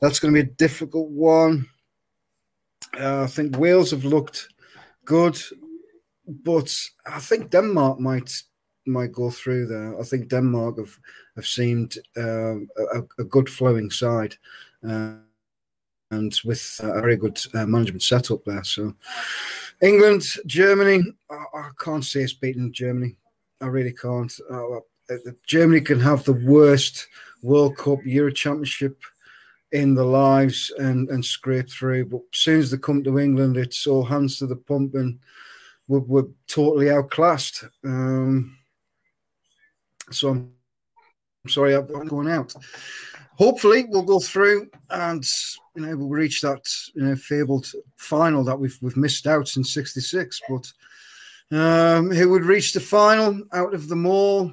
[0.00, 1.68] that's going to be a difficult one.
[2.98, 4.48] Uh, I think Wales have looked
[5.04, 5.38] good,
[6.26, 6.74] but
[7.06, 8.30] I think Denmark might
[8.86, 9.98] might go through there.
[9.98, 10.98] I think Denmark have
[11.36, 12.56] have seemed uh,
[12.94, 14.34] a, a, good flowing side,
[14.88, 15.14] uh,
[16.10, 18.64] and with a very good uh, management setup there.
[18.64, 18.94] So,
[19.82, 23.16] England, Germany, I, I, can't see us beating Germany.
[23.60, 24.32] I really can't.
[24.50, 25.16] Uh, uh,
[25.46, 27.06] Germany can have the worst
[27.42, 29.02] World Cup, Euro Championship
[29.72, 32.06] in their lives and and scrape through.
[32.06, 35.18] But as soon as they come to England, it's all hands to the pump and
[35.88, 37.64] we're, we're totally outclassed.
[37.84, 38.55] Um,
[40.10, 40.52] so I'm,
[41.48, 42.54] sorry I'm going out.
[43.36, 45.24] Hopefully we'll go through and
[45.74, 49.74] you know we'll reach that you know fabled final that we've we've missed out since
[49.74, 50.40] '66.
[50.48, 50.72] But
[51.50, 54.52] um, who would reach the final out of them all?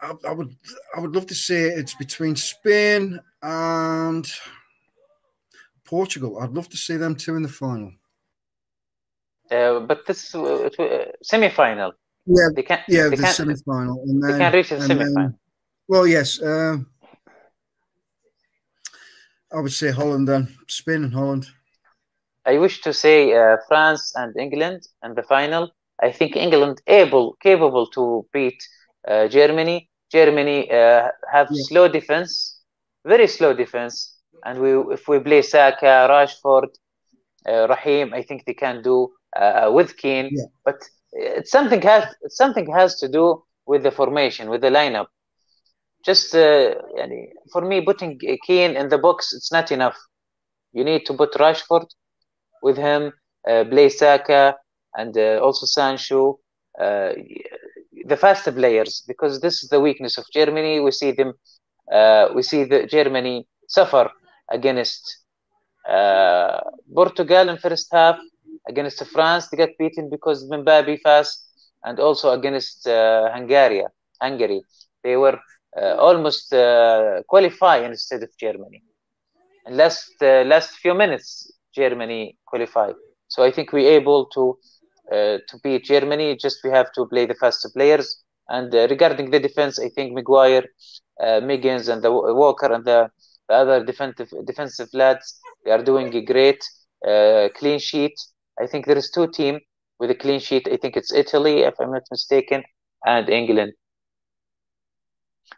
[0.00, 0.54] I, I, would
[0.96, 4.30] I would love to say it's between Spain and
[5.84, 6.38] Portugal.
[6.40, 7.92] I'd love to see them two in the final.
[9.50, 11.92] Uh, but this uh, uh, semi-final.
[12.28, 14.02] Yeah, they can, yeah, they the semi-final.
[14.06, 15.14] And then, they can't reach the semi-final.
[15.14, 15.38] Then,
[15.88, 16.40] well, yes.
[16.40, 16.76] Uh,
[19.50, 20.48] I would say Holland then.
[20.66, 21.46] Spain and Holland.
[22.44, 25.70] I wish to say uh, France and England in the final.
[26.02, 28.62] I think England able capable to beat
[29.06, 29.88] uh, Germany.
[30.12, 31.62] Germany uh, have yeah.
[31.68, 32.60] slow defense,
[33.04, 36.68] very slow defense, and we if we play Saka, Rashford,
[37.46, 40.28] uh, Raheem, I think they can do uh, with Kane.
[40.30, 40.44] Yeah.
[40.64, 40.76] But
[41.12, 45.06] it's something has something has to do with the formation, with the lineup.
[46.04, 46.74] Just uh,
[47.52, 49.96] for me, putting Kane in the box, it's not enough.
[50.72, 51.86] You need to put Rashford
[52.62, 53.12] with him,
[53.48, 54.56] uh, Blaise Saka,
[54.94, 56.38] and uh, also Sancho.
[56.80, 57.12] Uh,
[58.04, 60.80] the faster players, because this is the weakness of Germany.
[60.80, 61.34] We see them,
[61.92, 64.10] uh, we see the Germany suffer
[64.50, 65.24] against
[65.88, 66.60] uh,
[66.94, 68.18] Portugal in first half,
[68.68, 71.36] against France they got beaten because Mbappe fast,
[71.84, 73.82] and also against uh, Hungary.
[74.20, 74.62] Hungary,
[75.04, 75.38] they were
[75.80, 77.22] uh, almost uh,
[77.84, 78.82] instead of Germany.
[79.66, 82.94] In last uh, last few minutes, Germany qualified.
[83.28, 84.58] So I think we're able to
[85.12, 86.36] uh, to beat Germany.
[86.36, 88.22] Just we have to play the faster players.
[88.48, 90.64] And uh, regarding the defense, I think Maguire,
[91.22, 93.10] uh, Mings, and the Walker and the,
[93.48, 96.60] the other defensive defensive lads they are doing a great
[97.58, 98.14] clean sheet.
[98.60, 99.60] I think there is two team
[99.98, 100.68] with a clean sheet.
[100.70, 102.62] I think it's Italy, if I'm not mistaken,
[103.06, 103.72] and England.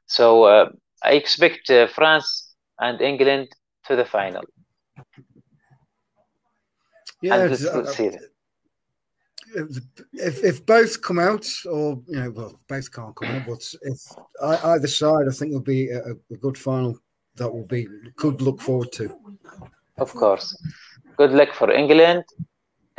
[0.06, 0.70] So uh,
[1.02, 3.48] I expect uh, France and England
[3.86, 4.42] to the final.
[7.22, 8.10] Yeah, let's, let's see
[9.54, 13.98] if if both come out, or you know, well, both can't come out, but if
[14.42, 16.00] either side, I think will be a,
[16.30, 16.98] a, good final
[17.36, 17.86] that will be
[18.16, 19.14] could look forward to.
[19.98, 20.56] Of course,
[21.16, 22.24] good luck for England.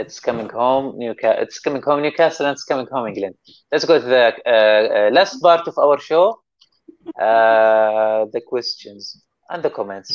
[0.01, 1.41] It's coming home, Newcastle.
[1.43, 3.35] It's coming home, Newcastle, and it's coming home, England.
[3.71, 6.41] Let's go to the uh, uh, last part of our show.
[7.19, 9.01] Uh, the questions
[9.49, 10.11] and the comments.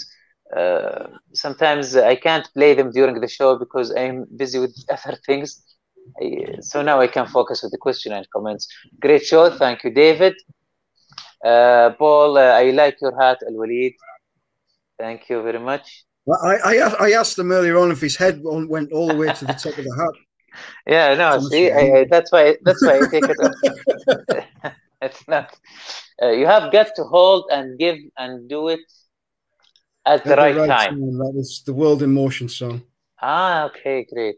[0.57, 5.63] Uh, sometimes I can't play them during the show because I'm busy with other things
[6.61, 8.69] so now I can focus with the question and comments.
[9.01, 9.51] Great show.
[9.51, 10.35] Thank you, David.
[11.45, 13.95] Uh, Paul, uh, I like your hat, Al Walid.
[14.99, 16.05] Thank you very much.
[16.27, 19.32] Well, I, I, I asked him earlier on if his head went all the way
[19.32, 20.15] to the top of the hat.
[20.86, 24.73] Yeah, no, see, I, that's why that's why I take it
[25.03, 25.55] it's not.
[26.23, 28.81] Uh, you have got to hold and give and do it
[30.07, 30.90] at, at the, right, right time.
[30.93, 31.19] time.
[31.19, 32.82] That was the World in Motion song.
[33.20, 34.36] Ah, okay, great.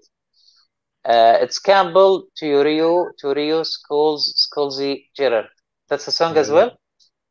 [1.04, 5.46] Uh, it's Campbell to Rio to Rio Schools Scholesy Gerrard.
[5.88, 6.40] That's the song yeah.
[6.40, 6.78] as well.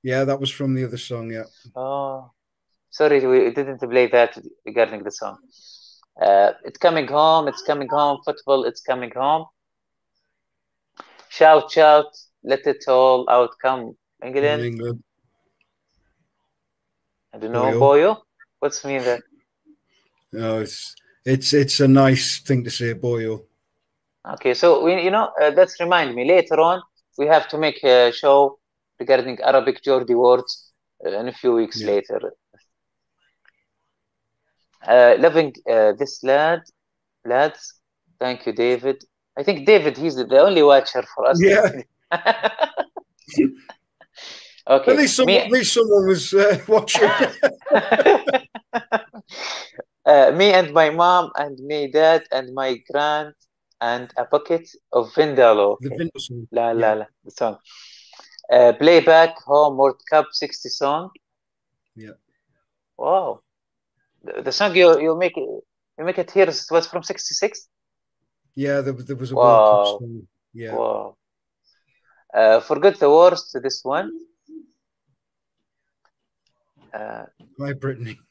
[0.01, 1.31] Yeah, that was from the other song.
[1.31, 1.43] Yeah.
[1.75, 2.31] Oh,
[2.97, 4.31] sorry, we didn't play that
[4.65, 5.37] regarding the song.
[6.21, 7.47] Uh, it's coming home.
[7.47, 8.17] It's coming home.
[8.25, 8.65] Football.
[8.69, 9.45] It's coming home.
[11.29, 12.11] Shout, shout!
[12.43, 13.95] Let it all out come.
[14.23, 14.63] England.
[14.71, 15.03] England.
[17.33, 17.79] I don't know, Boyo.
[17.79, 18.17] Boyo?
[18.59, 19.21] What's mean that?
[20.31, 20.95] No, it's
[21.25, 23.43] it's it's a nice thing to say, Boyo.
[24.33, 26.81] Okay, so we, you know, uh, that's remind me later on
[27.17, 28.59] we have to make a show
[28.99, 30.71] regarding Arabic Geordie words
[31.05, 31.91] uh, in a few weeks yeah.
[31.91, 32.19] later.
[34.85, 36.61] Uh, loving uh, this lad,
[37.25, 37.73] lads.
[38.19, 39.03] Thank you, David.
[39.37, 41.39] I think David, he's the only watcher for us.
[41.41, 41.69] Yeah.
[44.67, 44.91] okay.
[44.91, 45.37] At least, some, Me...
[45.37, 47.09] at least someone was uh, watching.
[50.07, 53.33] Uh, me and my mom and me dad and my grand
[53.81, 55.75] and a bucket of Vindaloo.
[55.81, 56.47] The Vindaloo song.
[56.49, 57.05] La la la.
[57.25, 57.57] The song.
[58.49, 61.09] Uh, playback home World Cup 60 song.
[61.97, 62.11] Yeah.
[62.97, 63.41] Wow.
[64.27, 65.47] The, the song you you make it
[65.97, 67.67] you make it here it was from 66.
[68.55, 69.43] Yeah, there, there was a Wow.
[69.43, 70.27] World Cup song.
[70.53, 70.75] Yeah.
[70.75, 71.15] Wow.
[72.33, 74.11] Uh, forget the worst to this one.
[76.93, 77.25] Uh,
[77.59, 78.17] Hi, Brittany.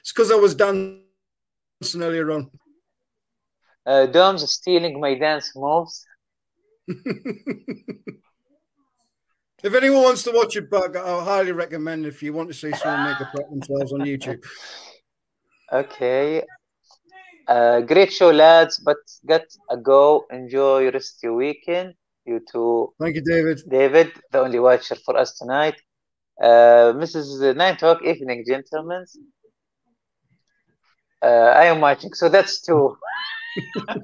[0.00, 2.50] It's because I was dancing earlier on.
[3.86, 6.04] uh, Dom's stealing my dance moves.
[9.62, 12.72] If anyone wants to watch it back, I highly recommend if you want to see
[12.74, 14.42] someone make a plot themselves on YouTube.
[15.72, 16.42] Okay.
[17.48, 20.24] Uh, great show, lads, but get a go.
[20.30, 21.94] Enjoy your rest of your weekend.
[22.24, 23.62] You too, Thank you, David.
[23.68, 25.74] David, the only watcher for us tonight.
[26.40, 27.56] Uh, Mrs.
[27.56, 29.04] Nine Talk, evening, gentlemen.
[31.20, 32.96] Uh, I am watching, so that's two.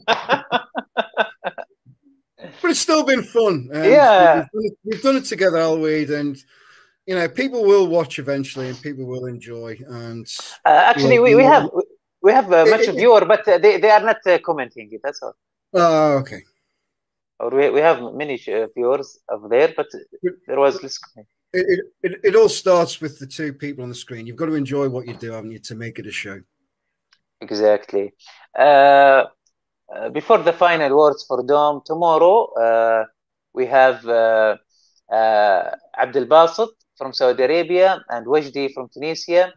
[2.62, 3.68] But it's still been fun.
[3.72, 4.34] and Yeah.
[4.34, 6.36] We've done, it, we've done it together, Alweed, and
[7.08, 9.70] you know, people will watch eventually and people will enjoy.
[9.88, 10.26] And
[10.64, 11.64] Uh, actually, we, we have
[12.26, 15.00] we have uh, much eh, viewer, but uh, they, they are not uh, commenting it.
[15.02, 15.34] That's all.
[15.72, 16.42] oh, okay.
[17.40, 18.36] Or we, we have many
[18.76, 19.86] viewers of there, but
[20.46, 20.98] there was less.
[21.52, 24.26] It, it, it, it all starts with the two people on the screen.
[24.26, 26.38] You've got to enjoy what you do, haven't you, to make it a show.
[27.40, 28.12] Exactly.
[30.18, 33.04] Before the final words for Dom, tomorrow uh,
[33.54, 34.56] we have uh,
[35.10, 39.52] uh, Abdel Basit from Saudi Arabia and Wajdi from Tunisia,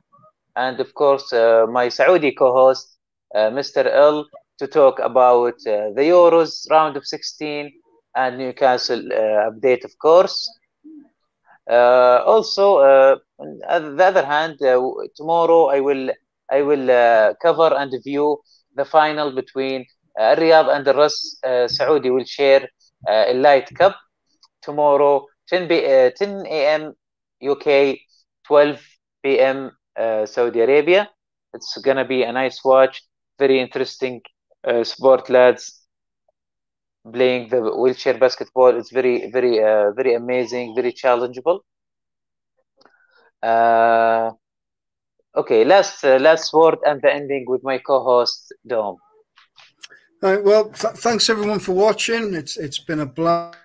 [0.56, 2.98] and of course uh, my Saudi co-host
[3.36, 3.86] uh, Mr.
[3.88, 4.26] L
[4.60, 7.72] to talk about uh, the Euros round of 16
[8.16, 9.02] and Newcastle
[9.50, 10.50] update, of course.
[11.70, 12.80] Also,
[13.40, 14.58] on the other hand,
[15.16, 16.10] tomorrow I will
[16.52, 16.88] I will
[17.42, 18.38] cover and review
[18.76, 19.86] the final between
[20.20, 22.64] uh, Riyadh and the Ras uh, Saudi will share
[23.08, 23.96] uh, a light cup
[24.62, 26.94] tomorrow 10 b uh, 10 a.m.
[27.42, 28.00] UK
[28.48, 28.80] 12
[29.24, 29.72] p.m.
[29.98, 31.10] Uh, Saudi Arabia
[31.54, 33.04] it's gonna be a nice watch
[33.40, 34.22] very interesting
[34.68, 35.82] uh, sport lads
[37.12, 41.60] playing the wheelchair basketball it's very very uh, very amazing very challengeable
[43.44, 44.32] uh,
[45.34, 48.98] Okay, last uh, last word and the ending with my co-host Dom.
[50.22, 52.34] All right, well, th- thanks everyone for watching.
[52.34, 53.56] It's it's been a blast.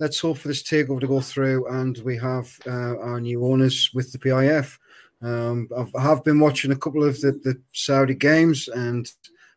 [0.00, 3.90] Let's hope for this takeover to go through, and we have uh, our new owners
[3.92, 4.78] with the PIF.
[5.22, 9.12] Um, I've, I have been watching a couple of the, the Saudi games, and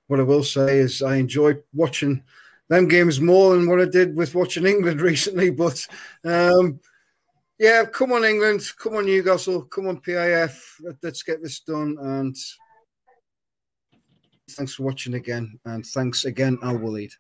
[0.08, 2.22] what I will say is I enjoy watching
[2.68, 5.50] them games more than what I did with watching England recently.
[5.50, 5.88] But
[6.26, 6.80] um,
[7.58, 10.60] yeah, come on, England, come on, Newcastle, come on, PIF.
[10.82, 11.98] Let, let's get this done.
[12.02, 12.36] And
[14.52, 17.14] thanks for watching again, and thanks again, Al Waleed.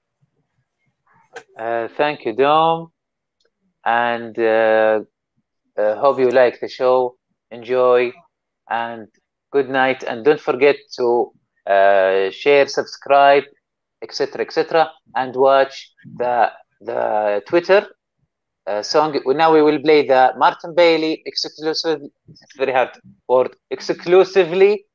[1.58, 2.91] Uh, thank you, Dom,
[3.85, 5.01] and uh,
[5.77, 7.15] uh, hope you like the show.
[7.51, 8.11] Enjoy,
[8.69, 9.07] and
[9.51, 10.03] good night.
[10.03, 11.31] And don't forget to
[11.68, 13.43] uh, share, subscribe,
[14.01, 16.51] etc., etc., and watch the
[16.81, 17.88] the Twitter
[18.68, 19.19] uh, song.
[19.26, 22.01] Now we will play the Martin Bailey exclusive.
[22.27, 22.91] It's very hard
[23.27, 23.55] word.
[23.69, 24.85] Exclusively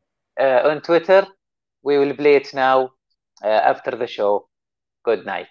[0.40, 1.27] uh, on Twitter.
[1.82, 2.90] We will play it now
[3.43, 4.48] uh, after the show.
[5.05, 5.48] Good night.